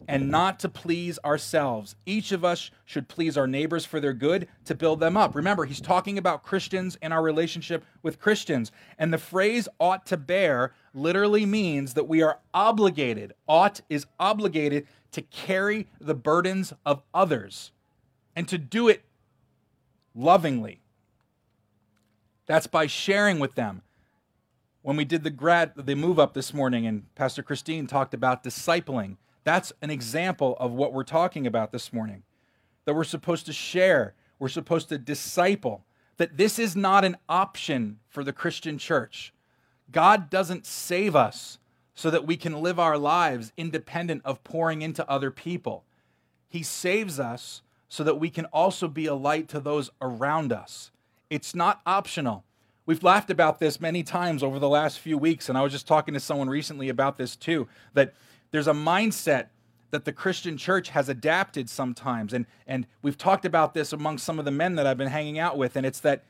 and 0.08 0.28
not 0.28 0.60
to 0.60 0.68
please 0.68 1.18
ourselves. 1.24 1.96
Each 2.04 2.32
of 2.32 2.44
us 2.44 2.70
should 2.84 3.08
please 3.08 3.36
our 3.36 3.46
neighbors 3.46 3.84
for 3.84 4.00
their 4.00 4.12
good 4.12 4.48
to 4.64 4.74
build 4.74 5.00
them 5.00 5.16
up. 5.16 5.34
Remember, 5.34 5.64
he's 5.64 5.80
talking 5.80 6.18
about 6.18 6.42
Christians 6.42 6.96
and 7.02 7.12
our 7.12 7.22
relationship 7.22 7.84
with 8.02 8.20
Christians. 8.20 8.70
And 8.98 9.12
the 9.12 9.18
phrase 9.18 9.68
ought 9.80 10.06
to 10.06 10.16
bear 10.16 10.72
literally 10.96 11.46
means 11.46 11.94
that 11.94 12.08
we 12.08 12.22
are 12.22 12.38
obligated, 12.54 13.34
ought 13.46 13.80
is 13.88 14.06
obligated 14.18 14.86
to 15.12 15.22
carry 15.22 15.86
the 16.00 16.14
burdens 16.14 16.72
of 16.84 17.02
others 17.14 17.72
and 18.34 18.48
to 18.48 18.58
do 18.58 18.88
it 18.88 19.02
lovingly. 20.14 20.80
That's 22.46 22.66
by 22.66 22.86
sharing 22.86 23.38
with 23.38 23.54
them. 23.54 23.82
When 24.82 24.96
we 24.96 25.04
did 25.04 25.24
the 25.24 25.30
grad 25.30 25.72
the 25.74 25.96
move 25.96 26.18
up 26.18 26.34
this 26.34 26.54
morning 26.54 26.86
and 26.86 27.12
Pastor 27.14 27.42
Christine 27.42 27.86
talked 27.86 28.14
about 28.14 28.44
discipling, 28.44 29.16
that's 29.42 29.72
an 29.82 29.90
example 29.90 30.56
of 30.58 30.72
what 30.72 30.92
we're 30.92 31.02
talking 31.04 31.46
about 31.46 31.72
this 31.72 31.92
morning. 31.92 32.22
That 32.84 32.94
we're 32.94 33.04
supposed 33.04 33.46
to 33.46 33.52
share, 33.52 34.14
we're 34.38 34.48
supposed 34.48 34.88
to 34.90 34.98
disciple, 34.98 35.84
that 36.18 36.36
this 36.36 36.58
is 36.58 36.76
not 36.76 37.04
an 37.04 37.16
option 37.28 37.98
for 38.08 38.22
the 38.22 38.32
Christian 38.32 38.78
church. 38.78 39.32
God 39.90 40.30
doesn't 40.30 40.66
save 40.66 41.14
us 41.14 41.58
so 41.94 42.10
that 42.10 42.26
we 42.26 42.36
can 42.36 42.60
live 42.60 42.78
our 42.78 42.98
lives 42.98 43.52
independent 43.56 44.22
of 44.24 44.44
pouring 44.44 44.82
into 44.82 45.08
other 45.08 45.30
people. 45.30 45.84
He 46.48 46.62
saves 46.62 47.18
us 47.18 47.62
so 47.88 48.04
that 48.04 48.20
we 48.20 48.30
can 48.30 48.44
also 48.46 48.88
be 48.88 49.06
a 49.06 49.14
light 49.14 49.48
to 49.48 49.60
those 49.60 49.90
around 50.00 50.52
us. 50.52 50.90
It's 51.30 51.54
not 51.54 51.80
optional. 51.86 52.44
We've 52.84 53.02
laughed 53.02 53.30
about 53.30 53.58
this 53.58 53.80
many 53.80 54.02
times 54.02 54.42
over 54.42 54.58
the 54.58 54.68
last 54.68 54.98
few 54.98 55.18
weeks, 55.18 55.48
and 55.48 55.56
I 55.58 55.62
was 55.62 55.72
just 55.72 55.88
talking 55.88 56.14
to 56.14 56.20
someone 56.20 56.48
recently 56.48 56.88
about 56.88 57.16
this 57.16 57.34
too. 57.34 57.66
That 57.94 58.14
there's 58.50 58.68
a 58.68 58.72
mindset 58.72 59.46
that 59.90 60.04
the 60.04 60.12
Christian 60.12 60.56
church 60.56 60.90
has 60.90 61.08
adapted 61.08 61.70
sometimes. 61.70 62.32
And, 62.32 62.46
and 62.66 62.86
we've 63.02 63.18
talked 63.18 63.44
about 63.44 63.74
this 63.74 63.92
among 63.92 64.18
some 64.18 64.38
of 64.38 64.44
the 64.44 64.50
men 64.50 64.76
that 64.76 64.86
I've 64.86 64.98
been 64.98 65.08
hanging 65.08 65.38
out 65.38 65.56
with, 65.56 65.76
and 65.76 65.86
it's 65.86 66.00
that 66.00 66.24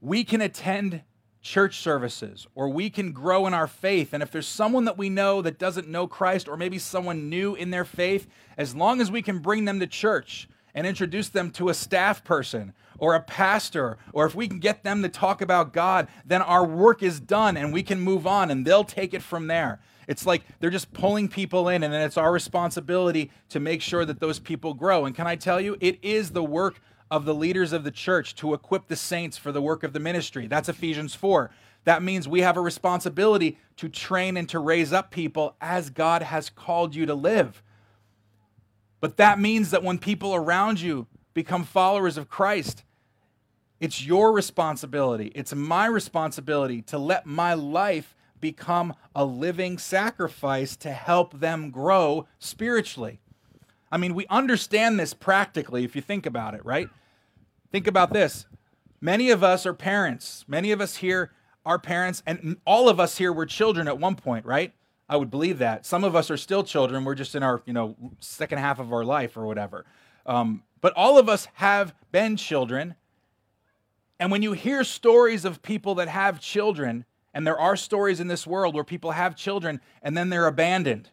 we 0.00 0.24
can 0.24 0.40
attend 0.40 1.02
church 1.42 1.78
services 1.78 2.46
or 2.54 2.68
we 2.68 2.90
can 2.90 3.12
grow 3.12 3.46
in 3.46 3.54
our 3.54 3.66
faith. 3.66 4.12
And 4.12 4.22
if 4.22 4.30
there's 4.30 4.46
someone 4.46 4.84
that 4.84 4.98
we 4.98 5.08
know 5.08 5.42
that 5.42 5.58
doesn't 5.58 5.88
know 5.88 6.06
Christ 6.06 6.48
or 6.48 6.56
maybe 6.56 6.78
someone 6.78 7.28
new 7.30 7.54
in 7.54 7.70
their 7.70 7.84
faith, 7.84 8.26
as 8.56 8.74
long 8.74 9.00
as 9.00 9.10
we 9.10 9.22
can 9.22 9.38
bring 9.38 9.64
them 9.64 9.80
to 9.80 9.86
church 9.86 10.48
and 10.74 10.86
introduce 10.86 11.28
them 11.28 11.50
to 11.50 11.68
a 11.68 11.74
staff 11.74 12.22
person 12.22 12.72
or 12.98 13.14
a 13.14 13.20
pastor, 13.20 13.96
or 14.12 14.26
if 14.26 14.34
we 14.34 14.46
can 14.46 14.58
get 14.58 14.84
them 14.84 15.02
to 15.02 15.08
talk 15.08 15.40
about 15.40 15.72
God, 15.72 16.08
then 16.26 16.42
our 16.42 16.66
work 16.66 17.02
is 17.02 17.18
done 17.18 17.56
and 17.56 17.72
we 17.72 17.82
can 17.82 17.98
move 17.98 18.26
on 18.26 18.50
and 18.50 18.66
they'll 18.66 18.84
take 18.84 19.14
it 19.14 19.22
from 19.22 19.46
there. 19.46 19.80
It's 20.06 20.26
like 20.26 20.42
they're 20.58 20.70
just 20.70 20.92
pulling 20.92 21.28
people 21.28 21.68
in, 21.68 21.84
and 21.84 21.94
then 21.94 22.00
it's 22.00 22.16
our 22.16 22.32
responsibility 22.32 23.30
to 23.50 23.60
make 23.60 23.80
sure 23.80 24.04
that 24.04 24.18
those 24.18 24.40
people 24.40 24.74
grow. 24.74 25.04
And 25.04 25.14
can 25.14 25.28
I 25.28 25.36
tell 25.36 25.60
you, 25.60 25.76
it 25.80 26.00
is 26.02 26.30
the 26.30 26.42
work 26.42 26.80
of 27.10 27.24
the 27.24 27.34
leaders 27.34 27.72
of 27.72 27.84
the 27.84 27.90
church 27.90 28.34
to 28.36 28.54
equip 28.54 28.86
the 28.86 28.96
saints 28.96 29.36
for 29.36 29.52
the 29.52 29.62
work 29.62 29.82
of 29.82 29.92
the 29.92 30.00
ministry. 30.00 30.46
That's 30.46 30.68
Ephesians 30.68 31.14
4. 31.14 31.50
That 31.84 32.02
means 32.02 32.28
we 32.28 32.42
have 32.42 32.56
a 32.56 32.60
responsibility 32.60 33.58
to 33.76 33.88
train 33.88 34.36
and 34.36 34.48
to 34.50 34.58
raise 34.58 34.92
up 34.92 35.10
people 35.10 35.56
as 35.60 35.90
God 35.90 36.22
has 36.22 36.50
called 36.50 36.94
you 36.94 37.06
to 37.06 37.14
live. 37.14 37.62
But 39.00 39.16
that 39.16 39.38
means 39.38 39.70
that 39.70 39.82
when 39.82 39.98
people 39.98 40.34
around 40.34 40.80
you 40.80 41.06
become 41.32 41.64
followers 41.64 42.16
of 42.16 42.28
Christ, 42.28 42.84
it's 43.80 44.04
your 44.04 44.32
responsibility, 44.32 45.32
it's 45.34 45.54
my 45.54 45.86
responsibility 45.86 46.82
to 46.82 46.98
let 46.98 47.24
my 47.24 47.54
life 47.54 48.14
become 48.40 48.94
a 49.14 49.24
living 49.24 49.78
sacrifice 49.78 50.76
to 50.76 50.90
help 50.90 51.40
them 51.40 51.70
grow 51.70 52.26
spiritually. 52.38 53.20
I 53.90 53.96
mean, 53.96 54.14
we 54.14 54.26
understand 54.28 54.98
this 54.98 55.14
practically 55.14 55.84
if 55.84 55.96
you 55.96 56.02
think 56.02 56.26
about 56.26 56.54
it, 56.54 56.64
right? 56.64 56.88
Think 57.72 57.86
about 57.86 58.12
this. 58.12 58.46
Many 59.00 59.30
of 59.30 59.42
us 59.42 59.66
are 59.66 59.74
parents. 59.74 60.44
Many 60.46 60.72
of 60.72 60.80
us 60.80 60.96
here 60.96 61.32
are 61.64 61.78
parents, 61.78 62.22
and 62.26 62.56
all 62.64 62.88
of 62.88 62.98
us 63.00 63.18
here 63.18 63.32
were 63.32 63.46
children 63.46 63.88
at 63.88 63.98
one 63.98 64.16
point, 64.16 64.46
right? 64.46 64.72
I 65.08 65.16
would 65.16 65.30
believe 65.30 65.58
that. 65.58 65.84
Some 65.84 66.04
of 66.04 66.14
us 66.14 66.30
are 66.30 66.36
still 66.36 66.62
children. 66.62 67.04
We're 67.04 67.14
just 67.14 67.34
in 67.34 67.42
our, 67.42 67.62
you 67.66 67.72
know, 67.72 67.96
second 68.20 68.58
half 68.58 68.78
of 68.78 68.92
our 68.92 69.04
life 69.04 69.36
or 69.36 69.46
whatever. 69.46 69.84
Um, 70.24 70.62
but 70.80 70.92
all 70.94 71.18
of 71.18 71.28
us 71.28 71.48
have 71.54 71.94
been 72.12 72.36
children. 72.36 72.94
And 74.18 74.30
when 74.30 74.42
you 74.42 74.52
hear 74.52 74.84
stories 74.84 75.44
of 75.44 75.62
people 75.62 75.96
that 75.96 76.08
have 76.08 76.40
children, 76.40 77.04
and 77.34 77.46
there 77.46 77.58
are 77.58 77.76
stories 77.76 78.20
in 78.20 78.28
this 78.28 78.46
world 78.46 78.74
where 78.74 78.84
people 78.84 79.12
have 79.12 79.36
children 79.36 79.80
and 80.02 80.16
then 80.16 80.30
they're 80.30 80.46
abandoned. 80.46 81.10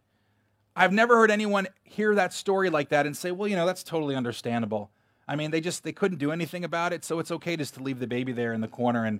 I've 0.78 0.94
never 0.94 1.18
heard 1.18 1.32
anyone 1.32 1.68
hear 1.84 2.14
that 2.14 2.34
story 2.34 2.70
like 2.70 2.90
that 2.90 3.08
and 3.08 3.18
say, 3.18 3.32
well, 3.32 3.48
you 3.48 3.56
know, 3.56 3.66
that's 3.66 3.84
totally 3.84 4.16
understandable. 4.16 4.92
I 5.28 5.36
mean, 5.36 5.50
they 5.50 5.60
just 5.60 5.84
they 5.84 5.92
couldn't 5.92 6.20
do 6.20 6.32
anything 6.32 6.64
about 6.64 6.94
it, 6.94 7.04
so 7.04 7.18
it's 7.18 7.32
okay 7.32 7.58
just 7.58 7.74
to 7.74 7.84
leave 7.84 8.00
the 8.00 8.08
baby 8.08 8.32
there 8.32 8.54
in 8.54 8.62
the 8.62 8.68
corner 8.68 9.04
and 9.04 9.20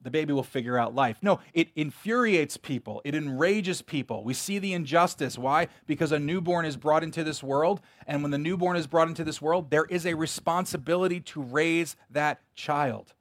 the 0.00 0.10
baby 0.10 0.32
will 0.32 0.42
figure 0.42 0.78
out 0.78 0.94
life. 0.94 1.18
No, 1.20 1.40
it 1.52 1.68
infuriates 1.74 2.56
people. 2.56 3.02
It 3.04 3.14
enrages 3.14 3.82
people. 3.82 4.24
We 4.24 4.34
see 4.34 4.58
the 4.58 4.72
injustice. 4.72 5.36
Why? 5.36 5.68
Because 5.86 6.12
a 6.12 6.18
newborn 6.18 6.64
is 6.64 6.76
brought 6.76 7.02
into 7.02 7.24
this 7.24 7.42
world, 7.42 7.80
and 8.06 8.22
when 8.22 8.30
the 8.30 8.38
newborn 8.38 8.76
is 8.76 8.86
brought 8.86 9.08
into 9.08 9.24
this 9.24 9.42
world, 9.42 9.70
there 9.70 9.86
is 9.86 10.06
a 10.06 10.14
responsibility 10.14 11.20
to 11.20 11.42
raise 11.42 11.96
that 12.10 12.40
child. 12.54 13.12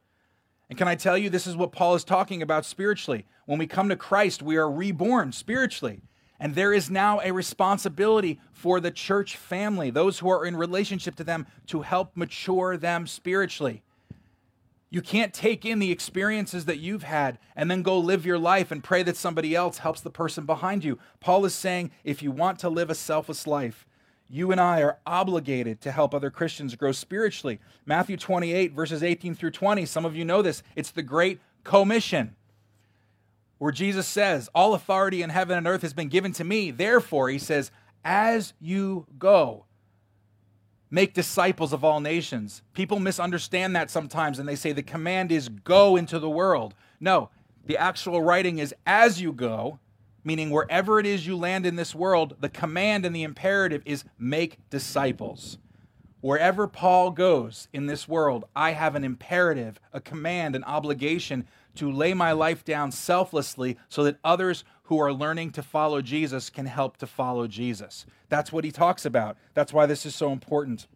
And 0.70 0.78
can 0.78 0.88
I 0.88 0.96
tell 0.96 1.18
you, 1.18 1.30
this 1.30 1.48
is 1.48 1.56
what 1.56 1.72
Paul 1.72 1.96
is 1.96 2.04
talking 2.04 2.42
about 2.42 2.66
spiritually. 2.66 3.26
When 3.46 3.60
we 3.60 3.68
come 3.68 3.90
to 3.90 3.96
Christ, 3.96 4.42
we 4.42 4.58
are 4.58 4.70
reborn 4.70 5.32
spiritually. 5.32 6.02
And 6.40 6.56
there 6.56 6.74
is 6.74 6.90
now 6.90 7.22
a 7.22 7.32
responsibility 7.32 8.40
for 8.52 8.80
the 8.80 8.92
church 8.92 9.38
family, 9.38 9.90
those 9.90 10.20
who 10.20 10.30
are 10.30 10.46
in 10.46 10.56
relationship 10.56 11.16
to 11.16 11.24
them, 11.24 11.48
to 11.68 11.82
help 11.82 12.12
mature 12.16 12.78
them 12.78 13.08
spiritually. 13.08 13.84
You 14.90 15.02
can't 15.02 15.34
take 15.34 15.66
in 15.66 15.80
the 15.80 15.92
experiences 15.92 16.66
that 16.66 16.80
you've 16.80 17.04
had 17.04 17.38
and 17.56 17.70
then 17.70 17.82
go 17.82 18.00
live 18.00 18.26
your 18.26 18.40
life 18.40 18.72
and 18.72 18.84
pray 18.84 19.04
that 19.04 19.18
somebody 19.18 19.56
else 19.56 19.80
helps 19.80 20.02
the 20.02 20.10
person 20.10 20.46
behind 20.46 20.84
you. 20.84 21.00
Paul 21.20 21.44
is 21.46 21.54
saying 21.54 21.92
if 22.04 22.22
you 22.22 22.32
want 22.32 22.60
to 22.60 22.70
live 22.70 22.90
a 22.90 22.96
selfless 22.96 23.46
life, 23.46 23.86
you 24.30 24.52
and 24.52 24.62
I 24.62 24.82
are 24.82 25.00
obligated 25.06 25.82
to 25.82 25.92
help 25.92 26.14
other 26.14 26.32
Christians 26.32 26.76
grow 26.76 26.92
spiritually. 26.92 27.60
Matthew 27.86 28.18
28, 28.18 28.74
verses 28.74 29.04
18 29.04 29.36
through 29.36 29.52
20, 29.52 29.86
some 29.86 30.06
of 30.06 30.16
you 30.16 30.26
know 30.26 30.42
this. 30.42 30.64
It's 30.76 30.92
the 30.92 31.04
Great 31.04 31.40
Commission, 31.64 32.36
where 33.58 33.72
Jesus 33.72 34.08
says, 34.08 34.50
All 34.54 34.74
authority 34.74 35.22
in 35.22 35.30
heaven 35.30 35.58
and 35.58 35.68
earth 35.68 35.82
has 35.82 35.94
been 35.94 36.10
given 36.10 36.32
to 36.34 36.44
me. 36.44 36.72
Therefore, 36.72 37.30
he 37.30 37.40
says, 37.40 37.72
As 38.04 38.54
you 38.60 39.08
go, 39.18 39.66
make 40.90 41.14
disciples 41.14 41.74
of 41.74 41.84
all 41.84 42.00
nations. 42.00 42.62
People 42.74 43.00
misunderstand 43.00 43.76
that 43.76 43.90
sometimes 43.90 44.40
and 44.40 44.48
they 44.48 44.56
say 44.56 44.72
the 44.72 44.84
command 44.84 45.32
is 45.32 45.50
go 45.50 45.96
into 45.96 46.20
the 46.20 46.30
world. 46.30 46.74
No, 47.00 47.30
the 47.66 47.78
actual 47.78 48.22
writing 48.22 48.60
is 48.60 48.74
as 48.86 49.22
you 49.22 49.32
go 49.32 49.80
meaning 50.26 50.50
wherever 50.50 51.00
it 51.00 51.06
is 51.06 51.26
you 51.26 51.38
land 51.38 51.66
in 51.66 51.76
this 51.76 51.96
world, 51.96 52.36
the 52.42 52.50
command 52.50 53.06
and 53.06 53.16
the 53.16 53.24
imperative 53.24 53.84
is 53.86 54.04
make 54.18 54.58
disciples. 54.70 55.60
Wherever 56.20 56.68
Paul 56.68 57.12
goes 57.12 57.68
in 57.72 57.86
this 57.86 58.08
world, 58.08 58.46
I 58.56 58.72
have 58.72 58.96
an 58.96 59.04
imperative, 59.04 59.80
a 59.94 60.02
command, 60.02 60.56
an 60.56 60.64
obligation 60.64 61.48
to 61.76 61.92
lay 61.92 62.14
my 62.14 62.32
life 62.32 62.64
down 62.64 62.92
selflessly 62.92 63.78
so 63.90 64.04
that 64.04 64.18
others 64.24 64.64
who 64.84 65.00
are 65.00 65.14
learning 65.14 65.52
to 65.52 65.64
follow 65.64 66.02
Jesus 66.02 66.50
can 66.50 66.66
help 66.66 66.98
to 66.98 67.08
follow 67.08 67.48
Jesus. 67.48 68.06
That's 68.30 68.52
what 68.52 68.64
he 68.64 68.72
talks 68.72 69.06
about. 69.06 69.38
That's 69.54 69.74
why 69.74 69.86
this 69.86 70.06
is 70.06 70.16
so 70.16 70.32
important. 70.32 70.88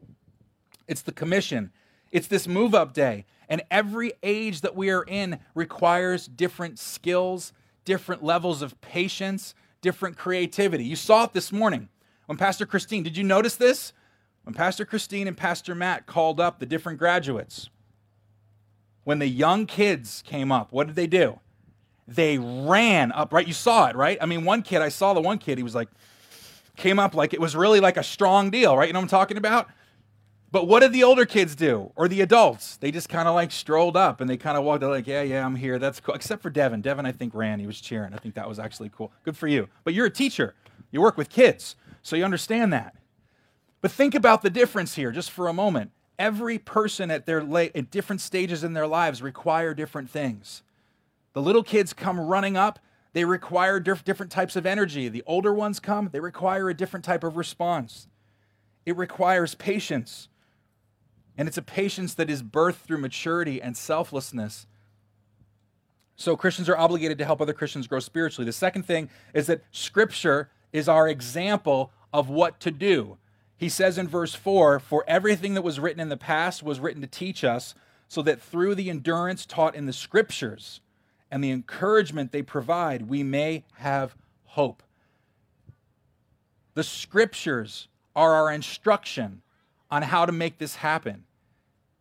It's 0.88 1.02
the 1.02 1.12
commission, 1.12 1.72
it's 2.12 2.28
this 2.28 2.48
move 2.48 2.74
up 2.74 2.94
day. 2.94 3.26
And 3.48 3.64
every 3.72 4.14
age 4.22 4.62
that 4.62 4.76
we 4.76 4.92
are 4.92 5.04
in 5.08 5.40
requires 5.56 6.28
different 6.28 6.78
skills, 6.78 7.52
different 7.84 8.24
levels 8.24 8.62
of 8.62 8.80
patience, 8.80 9.56
different 9.82 10.18
creativity. 10.18 10.84
You 10.84 10.96
saw 10.96 11.24
it 11.24 11.34
this 11.34 11.52
morning 11.52 11.90
when 12.28 12.38
Pastor 12.38 12.68
Christine, 12.68 13.02
did 13.02 13.18
you 13.18 13.24
notice 13.24 13.56
this? 13.56 13.92
When 14.44 14.54
Pastor 14.54 14.86
Christine 14.86 15.28
and 15.28 15.36
Pastor 15.36 15.74
Matt 15.74 16.06
called 16.06 16.40
up 16.40 16.60
the 16.60 16.66
different 16.66 17.00
graduates, 17.00 17.70
when 19.03 19.20
the 19.20 19.27
young 19.27 19.65
kids 19.65 20.24
came 20.25 20.51
up, 20.51 20.72
what 20.72 20.88
did 20.88 20.96
they 20.96 21.08
do? 21.08 21.39
They 22.08 22.38
ran 22.38 23.12
up, 23.12 23.34
right? 23.34 23.48
You 23.48 23.53
saw 23.53 23.88
it, 23.88 23.96
right? 23.96 24.18
I 24.20 24.25
mean, 24.25 24.44
one 24.44 24.62
kid, 24.62 24.82
I 24.82 24.89
saw 24.89 25.13
the 25.13 25.22
one 25.22 25.38
kid, 25.38 25.58
he 25.58 25.63
was 25.63 25.75
like, 25.75 25.89
came 26.75 26.98
up 26.98 27.13
like 27.13 27.34
it 27.34 27.41
was 27.41 27.56
really 27.56 27.79
like 27.79 27.98
a 27.98 28.03
strong 28.03 28.50
deal, 28.50 28.75
right? 28.75 28.88
You 28.88 28.94
know 28.94 29.00
what 29.00 29.03
I'm 29.03 29.10
talking 29.10 29.38
about? 29.38 29.68
But 30.51 30.68
what 30.68 30.79
did 30.79 30.94
the 30.94 31.03
older 31.03 31.25
kids 31.25 31.56
do 31.56 31.91
or 31.96 32.08
the 32.08 32.22
adults? 32.22 32.77
They 32.77 32.89
just 32.89 33.08
kind 33.08 33.27
of 33.27 33.36
like 33.36 33.51
strolled 33.51 33.96
up 33.96 34.20
and 34.20 34.29
they 34.29 34.38
kind 34.38 34.58
of 34.58 34.63
walked 34.63 34.84
out 34.84 34.89
like, 34.89 35.06
yeah, 35.06 35.22
yeah, 35.22 35.46
I'm 35.46 35.56
here. 35.56 35.77
That's 35.77 36.00
cool. 36.00 36.15
Except 36.15 36.41
for 36.41 36.50
Devin. 36.50 36.82
Devin, 36.82 37.06
I 37.06 37.12
think, 37.12 37.36
ran. 37.36 37.60
He 37.60 37.68
was 37.68 37.79
cheering. 37.79 38.13
I 38.13 38.18
think 38.18 38.34
that 38.34 38.50
was 38.50 38.58
actually 38.58 38.89
cool. 38.89 39.12
Good 39.24 39.38
for 39.38 39.48
you. 39.48 39.70
But 39.84 39.94
you're 39.94 40.08
a 40.08 40.12
teacher, 40.12 40.56
you 40.91 41.01
work 41.01 41.18
with 41.18 41.29
kids, 41.29 41.75
so 42.01 42.15
you 42.15 42.24
understand 42.24 42.74
that. 42.74 42.96
But 43.82 43.91
think 43.91 44.15
about 44.15 44.41
the 44.41 44.50
difference 44.50 44.96
here 44.96 45.12
just 45.12 45.29
for 45.29 45.48
a 45.48 45.53
moment. 45.53 45.91
Every 46.20 46.60
person 46.60 47.10
at 47.10 47.26
their 47.26 47.42
la- 47.42 47.70
at 47.74 47.90
different 47.90 48.22
stages 48.22 48.64
in 48.64 48.74
their 48.74 48.86
lives 48.86 49.22
require 49.22 49.74
different 49.74 50.10
things. 50.10 50.62
The 51.34 51.42
little 51.42 51.64
kids 51.64 51.94
come 51.94 52.20
running 52.20 52.58
up, 52.58 52.80
they 53.14 53.26
require 53.26 53.80
diff- 53.80 54.04
different 54.04 54.32
types 54.32 54.56
of 54.56 54.66
energy. 54.66 55.08
The 55.10 55.24
older 55.26 55.54
ones 55.54 55.80
come, 55.80 56.10
they 56.12 56.20
require 56.20 56.70
a 56.70 56.74
different 56.74 57.06
type 57.06 57.24
of 57.24 57.38
response. 57.38 58.08
It 58.86 58.96
requires 58.98 59.56
patience. 59.56 60.28
And 61.38 61.48
it's 61.48 61.58
a 61.58 61.64
patience 61.64 62.14
that 62.16 62.30
is 62.30 62.44
birthed 62.44 62.82
through 62.82 62.98
maturity 62.98 63.62
and 63.62 63.76
selflessness. 63.78 64.68
So 66.18 66.36
Christians 66.36 66.68
are 66.68 66.78
obligated 66.78 67.18
to 67.20 67.26
help 67.26 67.42
other 67.42 67.54
Christians 67.54 67.88
grow 67.88 68.00
spiritually. 68.00 68.46
The 68.46 68.52
second 68.52 68.84
thing 68.84 69.10
is 69.34 69.48
that 69.48 69.64
Scripture 69.72 70.50
is 70.74 70.90
our 70.90 71.08
example 71.08 71.94
of 72.12 72.30
what 72.30 72.60
to 72.60 72.72
do. 72.72 73.18
He 73.60 73.68
says 73.68 73.98
in 73.98 74.08
verse 74.08 74.34
4 74.34 74.80
For 74.80 75.04
everything 75.06 75.54
that 75.54 75.63
was 75.63 75.82
written 75.82 76.00
in 76.00 76.08
the 76.08 76.16
past 76.16 76.63
was 76.63 76.80
written 76.80 77.01
to 77.01 77.08
teach 77.08 77.44
us, 77.44 77.75
so 78.08 78.22
that 78.22 78.42
through 78.42 78.74
the 78.74 78.89
endurance 78.89 79.46
taught 79.46 79.75
in 79.75 79.86
the 79.86 79.92
Scriptures 79.92 80.80
and 81.30 81.44
the 81.44 81.51
encouragement 81.51 82.32
they 82.32 82.42
provide, 82.42 83.10
we 83.10 83.22
may 83.22 83.66
have 83.75 84.16
hope. 84.46 84.82
The 86.74 86.86
Scriptures 86.86 87.89
are 88.16 88.34
our 88.34 88.50
instruction 88.50 89.42
on 89.92 90.04
how 90.04 90.25
to 90.25 90.32
make 90.32 90.58
this 90.58 90.75
happen. 90.75 91.25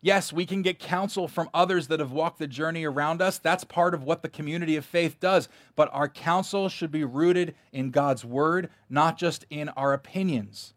Yes, 0.01 0.31
we 0.31 0.45
can 0.45 0.61
get 0.61 0.79
counsel 0.79 1.27
from 1.27 1.49
others 1.53 1.87
that 1.87 1.99
have 1.99 2.13
walked 2.13 2.39
the 2.39 2.47
journey 2.47 2.85
around 2.85 3.21
us. 3.21 3.37
That's 3.37 3.65
part 3.65 3.93
of 3.93 4.03
what 4.03 4.21
the 4.21 4.29
community 4.29 4.77
of 4.77 4.85
faith 4.85 5.19
does. 5.19 5.49
But 5.75 5.89
our 5.91 6.07
counsel 6.07 6.69
should 6.69 6.89
be 6.89 7.03
rooted 7.03 7.53
in 7.73 7.91
God's 7.91 8.23
word, 8.23 8.69
not 8.89 9.17
just 9.17 9.45
in 9.49 9.67
our 9.69 9.91
opinions. 9.91 10.73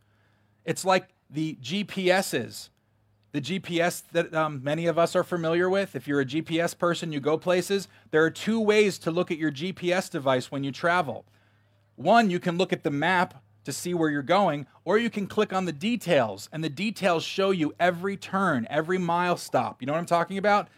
It's 0.65 0.85
like 0.85 1.09
the 1.29 1.57
GPSs, 1.63 2.69
the 3.33 3.41
GPS 3.41 4.03
that 4.13 4.35
um, 4.35 4.63
many 4.63 4.87
of 4.87 4.99
us 4.99 5.17
are 5.17 5.25
familiar 5.25 5.69
with. 5.69 5.97
If 5.97 6.07
you're 6.07 6.21
a 6.21 6.27
GPS 6.27 6.77
person, 6.77 7.13
you 7.13 7.21
go 7.21 7.39
places. 7.39 7.89
There 8.11 8.23
are 8.25 8.31
two 8.31 8.61
ways 8.61 8.99
to 9.01 9.11
look 9.11 9.31
at 9.31 9.39
your 9.39 9.51
GPS 9.51 10.11
device 10.11 10.51
when 10.51 10.65
you 10.65 10.73
travel. 10.73 11.25
One, 11.97 12.31
you 12.31 12.39
can 12.39 12.59
look 12.59 12.73
at 12.73 12.85
the 12.85 12.91
map 12.91 13.43
to 13.65 13.73
see 13.73 13.95
where 13.95 14.11
you're 14.11 14.23
going, 14.23 14.67
or 14.85 14.99
you 14.99 15.09
can 15.09 15.27
click 15.27 15.53
on 15.53 15.67
the 15.67 15.73
details, 15.73 16.49
and 16.53 16.65
the 16.65 16.69
details 16.69 17.23
show 17.23 17.51
you 17.51 17.75
every 17.79 18.17
turn, 18.17 18.67
every 18.69 18.99
mile 18.99 19.37
stop. 19.37 19.81
You 19.81 19.87
know 19.87 19.93
what 19.93 20.01
I'm 20.01 20.07
talking 20.07 20.37
about? 20.37 20.69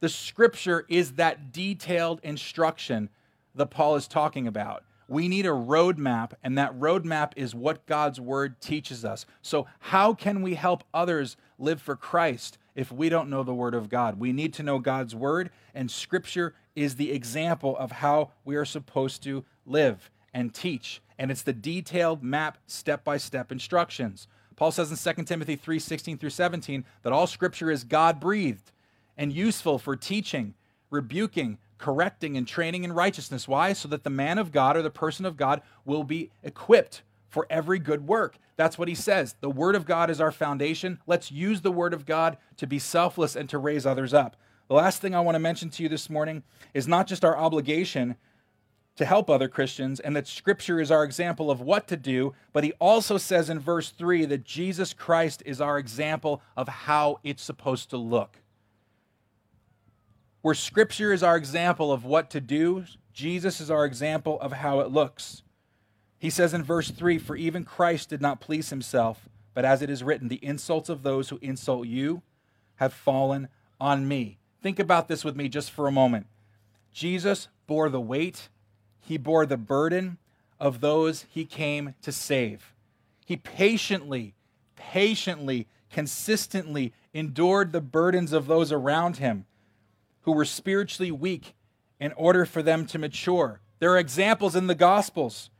The 0.00 0.08
scripture 0.08 0.84
is 0.88 1.12
that 1.12 1.52
detailed 1.52 2.20
instruction 2.22 3.08
that 3.54 3.66
Paul 3.66 3.96
is 3.96 4.06
talking 4.06 4.46
about. 4.46 4.84
We 5.08 5.28
need 5.28 5.46
a 5.46 5.50
roadmap, 5.50 6.32
and 6.42 6.56
that 6.58 6.78
roadmap 6.78 7.32
is 7.36 7.54
what 7.54 7.86
God's 7.86 8.20
word 8.20 8.60
teaches 8.60 9.04
us. 9.04 9.26
So, 9.42 9.66
how 9.78 10.14
can 10.14 10.42
we 10.42 10.54
help 10.54 10.84
others 10.92 11.36
live 11.58 11.80
for 11.80 11.96
Christ 11.96 12.58
if 12.74 12.90
we 12.90 13.08
don't 13.08 13.30
know 13.30 13.42
the 13.42 13.54
word 13.54 13.74
of 13.74 13.88
God? 13.88 14.18
We 14.18 14.32
need 14.32 14.52
to 14.54 14.62
know 14.62 14.78
God's 14.78 15.14
word, 15.14 15.50
and 15.74 15.90
scripture 15.90 16.54
is 16.74 16.96
the 16.96 17.12
example 17.12 17.76
of 17.76 17.92
how 17.92 18.32
we 18.44 18.56
are 18.56 18.64
supposed 18.64 19.22
to 19.24 19.44
live 19.66 20.10
and 20.32 20.52
teach 20.52 21.00
and 21.18 21.30
it's 21.30 21.42
the 21.42 21.52
detailed 21.52 22.22
map 22.22 22.58
step 22.66 23.04
by 23.04 23.16
step 23.16 23.52
instructions. 23.52 24.26
Paul 24.56 24.72
says 24.72 24.90
in 24.90 25.14
2 25.14 25.24
Timothy 25.24 25.56
3 25.56 25.78
16 25.78 26.18
through 26.18 26.30
17 26.30 26.84
that 27.02 27.12
all 27.12 27.26
scripture 27.26 27.70
is 27.70 27.84
God 27.84 28.20
breathed 28.20 28.72
and 29.16 29.32
useful 29.32 29.78
for 29.78 29.96
teaching, 29.96 30.54
rebuking, 30.90 31.58
correcting, 31.78 32.36
and 32.36 32.46
training 32.46 32.84
in 32.84 32.92
righteousness. 32.92 33.48
Why? 33.48 33.72
So 33.72 33.88
that 33.88 34.04
the 34.04 34.10
man 34.10 34.38
of 34.38 34.52
God 34.52 34.76
or 34.76 34.82
the 34.82 34.90
person 34.90 35.26
of 35.26 35.36
God 35.36 35.62
will 35.84 36.04
be 36.04 36.30
equipped 36.42 37.02
for 37.28 37.46
every 37.50 37.78
good 37.78 38.06
work. 38.06 38.38
That's 38.56 38.78
what 38.78 38.88
he 38.88 38.94
says. 38.94 39.34
The 39.40 39.50
Word 39.50 39.74
of 39.74 39.86
God 39.86 40.10
is 40.10 40.20
our 40.20 40.30
foundation. 40.30 41.00
Let's 41.06 41.32
use 41.32 41.60
the 41.60 41.72
Word 41.72 41.92
of 41.92 42.06
God 42.06 42.38
to 42.58 42.66
be 42.66 42.78
selfless 42.78 43.34
and 43.34 43.48
to 43.48 43.58
raise 43.58 43.84
others 43.84 44.14
up. 44.14 44.36
The 44.68 44.74
last 44.74 45.02
thing 45.02 45.14
I 45.14 45.20
want 45.20 45.34
to 45.34 45.40
mention 45.40 45.68
to 45.70 45.82
you 45.82 45.88
this 45.88 46.08
morning 46.08 46.42
is 46.72 46.88
not 46.88 47.06
just 47.06 47.24
our 47.24 47.36
obligation 47.36 48.16
to 48.96 49.04
help 49.04 49.28
other 49.28 49.48
Christians 49.48 49.98
and 49.98 50.14
that 50.14 50.28
Scripture 50.28 50.80
is 50.80 50.90
our 50.90 51.04
example 51.04 51.50
of 51.50 51.60
what 51.60 51.88
to 51.88 51.96
do, 51.96 52.34
but 52.52 52.64
he 52.64 52.72
also 52.80 53.18
says 53.18 53.50
in 53.50 53.58
verse 53.58 53.90
3 53.90 54.24
that 54.26 54.44
Jesus 54.44 54.92
Christ 54.92 55.42
is 55.44 55.60
our 55.60 55.78
example 55.78 56.40
of 56.56 56.68
how 56.68 57.18
it's 57.24 57.42
supposed 57.42 57.90
to 57.90 57.96
look. 57.96 58.38
Where 60.44 60.54
Scripture 60.54 61.10
is 61.10 61.22
our 61.22 61.38
example 61.38 61.90
of 61.90 62.04
what 62.04 62.28
to 62.28 62.38
do, 62.38 62.84
Jesus 63.14 63.62
is 63.62 63.70
our 63.70 63.86
example 63.86 64.38
of 64.42 64.52
how 64.52 64.80
it 64.80 64.90
looks. 64.90 65.42
He 66.18 66.28
says 66.28 66.52
in 66.52 66.62
verse 66.62 66.90
3 66.90 67.16
For 67.16 67.34
even 67.34 67.64
Christ 67.64 68.10
did 68.10 68.20
not 68.20 68.42
please 68.42 68.68
himself, 68.68 69.26
but 69.54 69.64
as 69.64 69.80
it 69.80 69.88
is 69.88 70.02
written, 70.02 70.28
the 70.28 70.44
insults 70.44 70.90
of 70.90 71.02
those 71.02 71.30
who 71.30 71.38
insult 71.40 71.86
you 71.86 72.20
have 72.74 72.92
fallen 72.92 73.48
on 73.80 74.06
me. 74.06 74.36
Think 74.62 74.78
about 74.78 75.08
this 75.08 75.24
with 75.24 75.34
me 75.34 75.48
just 75.48 75.70
for 75.70 75.86
a 75.86 75.90
moment. 75.90 76.26
Jesus 76.92 77.48
bore 77.66 77.88
the 77.88 77.98
weight 77.98 78.50
he 79.00 79.16
bore 79.16 79.46
the 79.46 79.56
burden 79.56 80.18
of 80.60 80.82
those 80.82 81.24
he 81.30 81.46
came 81.46 81.94
to 82.02 82.12
save. 82.12 82.74
He 83.24 83.38
patiently, 83.38 84.34
patiently, 84.76 85.68
consistently 85.90 86.92
endured 87.14 87.72
the 87.72 87.80
burdens 87.80 88.34
of 88.34 88.46
those 88.46 88.70
around 88.70 89.16
him 89.16 89.46
who 90.24 90.32
were 90.32 90.44
spiritually 90.44 91.10
weak 91.10 91.54
in 92.00 92.12
order 92.12 92.44
for 92.44 92.62
them 92.62 92.86
to 92.86 92.98
mature. 92.98 93.60
There 93.78 93.92
are 93.92 93.98
examples 93.98 94.56
in 94.56 94.66
the 94.66 94.74
Gospels 94.74 95.50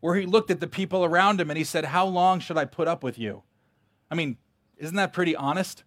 where 0.00 0.14
he 0.14 0.26
looked 0.26 0.50
at 0.50 0.60
the 0.60 0.66
people 0.66 1.04
around 1.04 1.40
him 1.40 1.50
and 1.50 1.58
he 1.58 1.64
said, 1.64 1.86
How 1.86 2.06
long 2.06 2.40
should 2.40 2.58
I 2.58 2.64
put 2.64 2.88
up 2.88 3.02
with 3.02 3.18
you? 3.18 3.42
I 4.10 4.14
mean, 4.14 4.38
isn't 4.76 4.96
that 4.96 5.12
pretty 5.12 5.36
honest? 5.36 5.84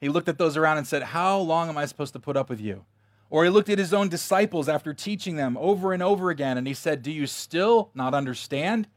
He 0.00 0.08
looked 0.08 0.28
at 0.28 0.38
those 0.38 0.56
around 0.56 0.78
and 0.78 0.86
said, 0.86 1.02
How 1.02 1.38
long 1.38 1.68
am 1.68 1.78
I 1.78 1.86
supposed 1.86 2.12
to 2.14 2.18
put 2.20 2.36
up 2.36 2.48
with 2.48 2.60
you? 2.60 2.84
Or 3.28 3.44
he 3.44 3.50
looked 3.50 3.68
at 3.68 3.78
his 3.78 3.94
own 3.94 4.08
disciples 4.08 4.68
after 4.68 4.92
teaching 4.92 5.36
them 5.36 5.56
over 5.58 5.92
and 5.92 6.02
over 6.02 6.30
again 6.30 6.58
and 6.58 6.66
he 6.66 6.74
said, 6.74 7.02
Do 7.02 7.12
you 7.12 7.26
still 7.26 7.90
not 7.94 8.14
understand? 8.14 8.88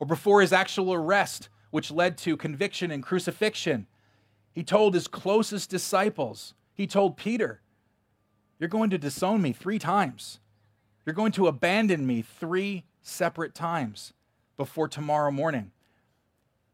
Or 0.00 0.06
before 0.06 0.40
his 0.40 0.52
actual 0.52 0.92
arrest, 0.92 1.48
which 1.70 1.90
led 1.90 2.16
to 2.18 2.36
conviction 2.36 2.90
and 2.90 3.02
crucifixion, 3.02 3.86
he 4.52 4.62
told 4.62 4.94
his 4.94 5.08
closest 5.08 5.70
disciples, 5.70 6.54
he 6.72 6.86
told 6.86 7.16
Peter, 7.16 7.60
You're 8.58 8.68
going 8.68 8.90
to 8.90 8.98
disown 8.98 9.42
me 9.42 9.52
three 9.52 9.78
times. 9.78 10.40
You're 11.04 11.14
going 11.14 11.32
to 11.32 11.46
abandon 11.46 12.06
me 12.06 12.22
three 12.22 12.84
separate 13.02 13.54
times 13.54 14.12
before 14.56 14.88
tomorrow 14.88 15.30
morning. 15.30 15.72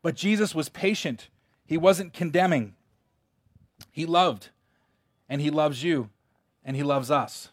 But 0.03 0.15
Jesus 0.15 0.55
was 0.55 0.69
patient, 0.69 1.29
he 1.67 1.77
wasn't 1.77 2.13
condemning. 2.13 2.75
He 3.91 4.07
loved, 4.07 4.51
and 5.29 5.41
he 5.41 5.51
loves 5.51 5.83
you 5.83 6.11
and 6.65 6.77
he 6.77 6.83
loves 6.83 7.11
us. 7.11 7.49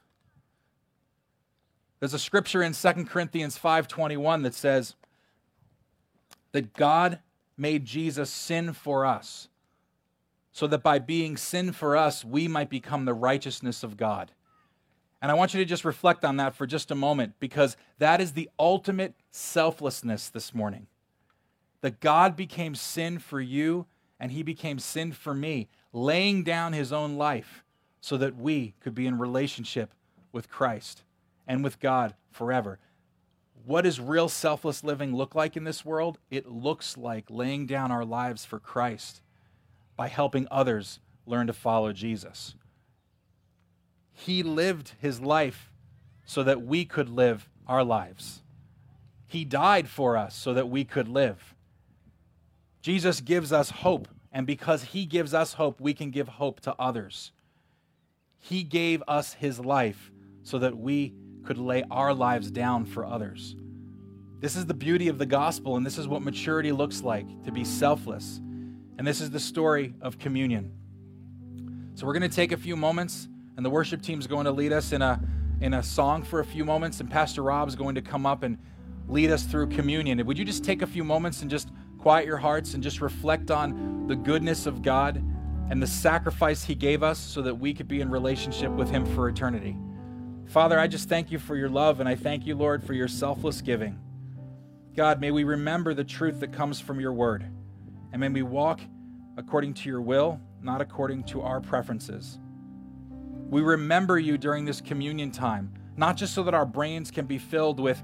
There's 2.00 2.14
a 2.14 2.20
scripture 2.20 2.62
in 2.62 2.74
2 2.74 3.06
Corinthians 3.06 3.58
5:21 3.58 4.44
that 4.44 4.54
says 4.54 4.96
that 6.52 6.74
God 6.74 7.20
made 7.56 7.86
Jesus 7.86 8.30
sin 8.30 8.74
for 8.74 9.06
us 9.06 9.48
so 10.58 10.66
that 10.66 10.82
by 10.82 10.98
being 10.98 11.38
sin 11.38 11.72
for 11.72 11.96
us 11.96 12.26
we 12.26 12.48
might 12.48 12.68
become 12.68 13.06
the 13.06 13.14
righteousness 13.14 13.84
of 13.84 13.96
God. 13.96 14.32
And 15.22 15.30
I 15.30 15.36
want 15.36 15.54
you 15.54 15.60
to 15.60 15.70
just 15.70 15.86
reflect 15.86 16.26
on 16.26 16.38
that 16.38 16.56
for 16.56 16.66
just 16.66 16.90
a 16.90 16.96
moment 16.96 17.36
because 17.40 17.78
that 18.00 18.20
is 18.20 18.32
the 18.32 18.50
ultimate 18.58 19.14
selflessness 19.30 20.30
this 20.30 20.56
morning. 20.56 20.88
That 21.82 22.00
God 22.00 22.36
became 22.36 22.74
sin 22.74 23.20
for 23.20 23.40
you 23.40 23.86
and 24.20 24.32
he 24.32 24.42
became 24.42 24.80
sin 24.80 25.12
for 25.12 25.36
me, 25.36 25.68
laying 25.94 26.42
down 26.42 26.74
his 26.74 26.92
own 26.92 27.18
life 27.18 27.64
so 28.02 28.18
that 28.18 28.36
we 28.36 28.74
could 28.80 28.96
be 28.96 29.06
in 29.06 29.20
relationship 29.20 29.94
with 30.32 30.50
Christ 30.50 31.04
and 31.46 31.64
with 31.64 31.80
God 31.80 32.16
forever. 32.32 32.80
What 33.64 33.84
does 33.84 34.00
real 34.00 34.28
selfless 34.28 34.84
living 34.84 35.16
look 35.16 35.36
like 35.36 35.56
in 35.56 35.66
this 35.66 35.86
world? 35.86 36.18
It 36.32 36.50
looks 36.50 36.98
like 36.98 37.26
laying 37.30 37.68
down 37.68 37.92
our 37.92 38.06
lives 38.06 38.44
for 38.44 38.58
Christ 38.58 39.22
by 39.98 40.08
helping 40.08 40.48
others 40.50 41.00
learn 41.26 41.48
to 41.48 41.54
follow 41.54 41.92
Jesus. 41.92 42.56
He 44.14 44.44
lived 44.44 44.94
his 45.00 45.20
life 45.20 45.72
so 46.26 46.44
that 46.44 46.62
we 46.62 46.86
could 46.86 47.10
live 47.10 47.50
our 47.68 47.84
lives. 47.84 48.42
He 49.26 49.44
died 49.44 49.90
for 49.90 50.16
us 50.16 50.36
so 50.36 50.54
that 50.54 50.70
we 50.70 50.86
could 50.86 51.10
live. 51.10 51.54
Jesus 52.82 53.20
gives 53.20 53.52
us 53.52 53.70
hope, 53.70 54.08
and 54.32 54.48
because 54.48 54.84
he 54.84 55.06
gives 55.06 55.34
us 55.34 55.54
hope, 55.54 55.82
we 55.82 55.94
can 55.94 56.12
give 56.12 56.28
hope 56.30 56.62
to 56.62 56.76
others. 56.80 57.32
He 58.40 58.64
gave 58.64 59.04
us 59.08 59.34
his 59.34 59.60
life 59.60 60.12
so 60.44 60.60
that 60.60 60.78
we 60.78 61.14
could 61.44 61.58
lay 61.58 61.84
our 61.92 62.14
lives 62.14 62.50
down 62.50 62.86
for 62.86 63.06
others. 63.06 63.56
This 64.40 64.56
is 64.56 64.66
the 64.66 64.74
beauty 64.74 65.08
of 65.08 65.18
the 65.18 65.26
gospel, 65.26 65.76
and 65.76 65.86
this 65.86 65.98
is 65.98 66.08
what 66.08 66.22
maturity 66.22 66.72
looks 66.72 67.02
like 67.02 67.28
to 67.44 67.52
be 67.52 67.64
selfless. 67.64 68.40
And 68.98 69.06
this 69.06 69.22
is 69.22 69.30
the 69.30 69.40
story 69.40 69.94
of 70.02 70.18
communion. 70.20 70.72
So 71.96 72.06
we're 72.06 72.14
going 72.14 72.30
to 72.30 72.36
take 72.36 72.52
a 72.52 72.58
few 72.58 72.76
moments, 72.76 73.28
and 73.56 73.66
the 73.66 73.70
worship 73.70 74.02
team 74.02 74.20
is 74.20 74.28
going 74.28 74.46
to 74.46 74.52
lead 74.52 74.74
us 74.74 74.92
in 74.92 75.02
a, 75.02 75.20
in 75.62 75.74
a 75.74 75.84
song 75.84 76.24
for 76.24 76.40
a 76.40 76.46
few 76.46 76.64
moments, 76.66 77.00
and 77.00 77.10
Pastor 77.10 77.44
Rob's 77.44 77.76
going 77.76 77.96
to 77.96 78.02
come 78.02 78.26
up 78.26 78.44
and 78.44 78.58
lead 79.08 79.32
us 79.32 79.44
through 79.44 79.68
communion. 79.68 80.24
Would 80.26 80.38
you 80.38 80.46
just 80.46 80.64
take 80.64 80.82
a 80.82 80.88
few 80.88 81.04
moments 81.04 81.42
and 81.42 81.50
just 81.50 81.70
quiet 81.98 82.26
your 82.26 82.38
hearts 82.38 82.74
and 82.74 82.84
just 82.84 83.02
reflect 83.02 83.52
on 83.52 84.08
the 84.08 84.16
goodness 84.16 84.66
of 84.66 84.82
God 84.82 85.24
and 85.70 85.82
the 85.82 85.88
sacrifice 85.88 86.64
He 86.64 86.76
gave 86.76 87.04
us 87.04 87.20
so 87.20 87.42
that 87.42 87.56
we 87.56 87.74
could 87.74 87.88
be 87.88 88.02
in 88.02 88.10
relationship 88.10 88.72
with 88.72 88.90
Him 88.90 89.06
for 89.06 89.28
eternity? 89.28 89.76
Father, 90.48 90.80
I 90.80 90.88
just 90.88 91.10
thank 91.10 91.32
you 91.32 91.40
for 91.40 91.56
your 91.56 91.70
love, 91.70 92.00
and 92.00 92.08
I 92.08 92.16
thank 92.16 92.46
you, 92.46 92.56
Lord, 92.56 92.84
for 92.84 92.94
your 92.94 93.08
selfless 93.08 93.62
giving. 93.62 94.00
God, 94.96 95.20
may 95.20 95.32
we 95.32 95.44
remember 95.44 95.94
the 95.94 96.04
truth 96.04 96.40
that 96.40 96.54
comes 96.54 96.80
from 96.80 97.00
your 97.00 97.12
word, 97.12 97.46
and 98.12 98.20
may 98.20 98.30
we 98.30 98.42
walk 98.42 98.82
according 99.38 99.74
to 99.76 99.90
your 99.90 100.02
will, 100.02 100.40
not 100.62 100.82
according 100.82 101.24
to 101.24 101.42
our 101.42 101.62
preferences. 101.62 102.40
We 103.50 103.62
remember 103.62 104.20
you 104.20 104.38
during 104.38 104.66
this 104.66 104.82
communion 104.82 105.32
time, 105.32 105.74
not 105.96 106.18
just 106.18 106.34
so 106.34 106.44
that 106.44 106.54
our 106.54 106.66
brains 106.66 107.12
can 107.12 107.26
be 107.26 107.38
filled 107.38 107.80
with 107.80 108.02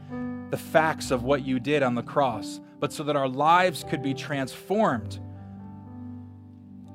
the 0.52 0.58
facts 0.58 1.12
of 1.12 1.24
what 1.24 1.46
you 1.46 1.60
did 1.60 1.84
on 1.84 1.96
the 1.96 2.04
cross, 2.04 2.60
but 2.80 2.94
so 2.94 3.04
that 3.04 3.16
our 3.16 3.28
lives 3.28 3.84
could 3.90 4.02
be 4.02 4.14
transformed 4.14 5.20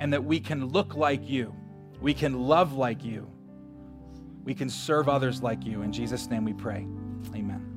and 0.00 0.12
that 0.12 0.24
we 0.24 0.38
can 0.38 0.66
look 0.68 0.94
like 0.94 1.28
you, 1.28 1.54
we 2.00 2.14
can 2.14 2.46
love 2.46 2.74
like 2.74 3.04
you 3.04 3.28
we 4.48 4.54
can 4.54 4.70
serve 4.70 5.10
others 5.10 5.42
like 5.42 5.66
you. 5.66 5.82
In 5.82 5.92
Jesus' 5.92 6.30
name 6.30 6.42
we 6.42 6.54
pray. 6.54 6.86
Amen. 7.34 7.67